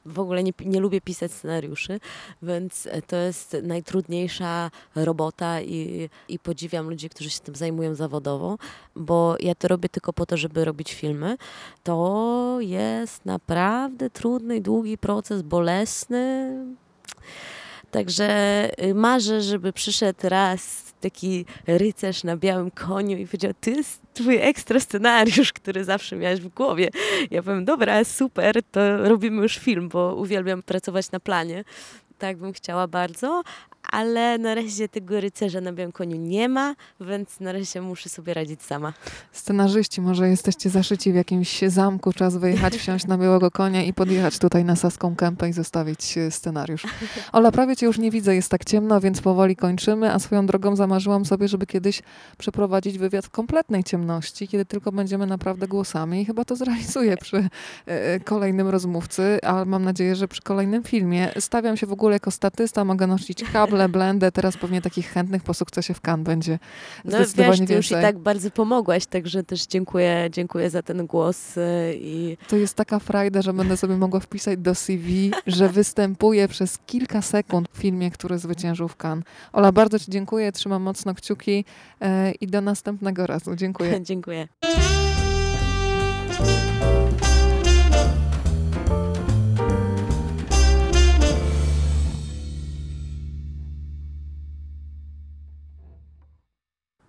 w 0.05 0.19
ogóle 0.19 0.43
nie, 0.43 0.51
nie 0.65 0.79
lubię 0.79 1.01
pisać 1.01 1.31
scenariuszy, 1.31 1.99
więc 2.41 2.87
to 3.07 3.15
jest 3.15 3.57
najtrudniejsza 3.63 4.71
robota 4.95 5.61
i, 5.61 6.09
i 6.27 6.39
podziwiam 6.39 6.89
ludzi, 6.89 7.09
którzy 7.09 7.29
się 7.29 7.39
tym 7.39 7.55
zajmują 7.55 7.95
zawodowo, 7.95 8.57
bo 8.95 9.35
ja 9.39 9.55
to 9.55 9.67
robię 9.67 9.89
tylko 9.89 10.13
po 10.13 10.25
to, 10.25 10.37
żeby 10.37 10.65
robić 10.65 10.93
filmy. 10.93 11.37
To 11.83 12.57
jest 12.59 13.25
naprawdę 13.25 14.09
trudny 14.09 14.61
długi 14.61 14.97
proces, 14.97 15.41
bolesny. 15.41 16.55
Także 17.91 18.69
y, 18.83 18.93
marzę, 18.93 19.41
żeby 19.41 19.73
przyszedł 19.73 20.19
raz 20.23 20.90
taki 21.01 21.45
rycerz 21.67 22.23
na 22.23 22.37
białym 22.37 22.71
koniu 22.71 23.17
i 23.17 23.25
powiedział, 23.25 23.51
ty 23.61 23.71
jest 23.71 24.01
twój 24.13 24.37
ekstra 24.37 24.79
scenariusz, 24.79 25.53
który 25.53 25.83
zawsze 25.83 26.15
miałeś 26.15 26.41
w 26.41 26.47
głowie. 26.47 26.89
Ja 27.31 27.43
powiem, 27.43 27.65
dobra, 27.65 28.03
super, 28.03 28.55
to 28.71 28.97
robimy 29.09 29.41
już 29.41 29.57
film, 29.57 29.89
bo 29.89 30.15
uwielbiam 30.15 30.63
pracować 30.63 31.11
na 31.11 31.19
planie. 31.19 31.63
Tak 32.17 32.37
bym 32.37 32.53
chciała 32.53 32.87
bardzo, 32.87 33.41
ale 33.91 34.37
na 34.37 34.55
razie 34.55 34.89
tego 34.89 35.21
rycerza 35.21 35.61
na 35.61 35.73
białym 35.73 35.91
koniu 35.91 36.17
nie 36.17 36.49
ma, 36.49 36.75
więc 37.01 37.39
na 37.39 37.51
razie 37.51 37.81
muszę 37.81 38.09
sobie 38.09 38.33
radzić 38.33 38.63
sama. 38.63 38.93
Scenarzyści, 39.31 40.01
może 40.01 40.29
jesteście 40.29 40.69
zaszyci 40.69 41.11
w 41.11 41.15
jakimś 41.15 41.61
zamku, 41.67 42.13
czas 42.13 42.37
wyjechać, 42.37 42.73
wsiąść 42.73 43.07
na 43.07 43.17
białego 43.17 43.51
konia 43.51 43.83
i 43.83 43.93
podjechać 43.93 44.39
tutaj 44.39 44.65
na 44.65 44.75
Saską 44.75 45.15
Kępę 45.15 45.49
i 45.49 45.53
zostawić 45.53 46.17
e, 46.17 46.31
scenariusz. 46.31 46.83
Ola, 47.31 47.51
prawie 47.51 47.75
cię 47.75 47.85
już 47.85 47.97
nie 47.97 48.11
widzę, 48.11 48.35
jest 48.35 48.49
tak 48.51 48.65
ciemno, 48.65 49.01
więc 49.01 49.21
powoli 49.21 49.55
kończymy, 49.55 50.13
a 50.13 50.19
swoją 50.19 50.45
drogą 50.45 50.75
zamarzyłam 50.75 51.25
sobie, 51.25 51.47
żeby 51.47 51.65
kiedyś 51.65 52.01
przeprowadzić 52.37 52.97
wywiad 52.97 53.25
w 53.25 53.29
kompletnej 53.29 53.83
ciemności, 53.83 54.47
kiedy 54.47 54.65
tylko 54.65 54.91
będziemy 54.91 55.27
naprawdę 55.27 55.67
głosami 55.67 56.21
i 56.21 56.25
chyba 56.25 56.45
to 56.45 56.55
zrealizuję 56.55 57.17
przy 57.17 57.49
e, 57.85 58.19
kolejnym 58.19 58.69
rozmówcy, 58.69 59.39
ale 59.43 59.65
mam 59.65 59.83
nadzieję, 59.83 60.15
że 60.15 60.27
przy 60.27 60.41
kolejnym 60.41 60.83
filmie. 60.83 61.31
Stawiam 61.39 61.77
się 61.77 61.87
w 61.87 61.91
ogóle 61.91 62.13
jako 62.15 62.31
statysta, 62.31 62.85
mogę 62.85 63.07
nosić 63.07 63.43
kable, 63.71 63.89
blendę, 63.89 64.31
teraz 64.31 64.57
pewnie 64.57 64.81
takich 64.81 65.07
chętnych 65.07 65.43
po 65.43 65.53
sukcesie 65.53 65.93
w 65.93 66.01
Cannes 66.01 66.25
będzie 66.25 66.59
No 67.05 67.11
zdecydowanie 67.11 67.59
wiesz, 67.59 67.67
ty 67.67 67.73
już 67.73 67.85
i 67.85 67.89
więcej. 67.89 68.13
tak 68.13 68.19
bardzo 68.19 68.51
pomogłaś, 68.51 69.05
także 69.05 69.43
też 69.43 69.65
dziękuję, 69.65 70.27
dziękuję 70.31 70.69
za 70.69 70.81
ten 70.81 71.05
głos 71.07 71.57
y, 71.57 71.61
i 71.95 72.37
To 72.47 72.55
jest 72.55 72.75
taka 72.75 72.99
frajda, 72.99 73.41
że 73.41 73.53
będę 73.53 73.77
sobie 73.77 73.97
mogła 73.97 74.19
wpisać 74.19 74.59
do 74.59 74.75
CV, 74.75 75.31
że 75.47 75.69
występuję 75.69 76.47
przez 76.47 76.77
kilka 76.85 77.21
sekund 77.21 77.67
w 77.73 77.77
filmie, 77.77 78.11
który 78.11 78.39
zwyciężył 78.39 78.87
w 78.87 78.95
Cannes. 79.03 79.25
Ola, 79.53 79.71
bardzo 79.71 79.99
Ci 79.99 80.11
dziękuję, 80.11 80.51
trzymam 80.51 80.81
mocno 80.81 81.13
kciuki 81.13 81.65
e, 82.01 82.31
i 82.31 82.47
do 82.47 82.61
następnego 82.61 83.27
razu. 83.27 83.55
Dziękuję. 83.55 84.01
dziękuję. 84.11 84.47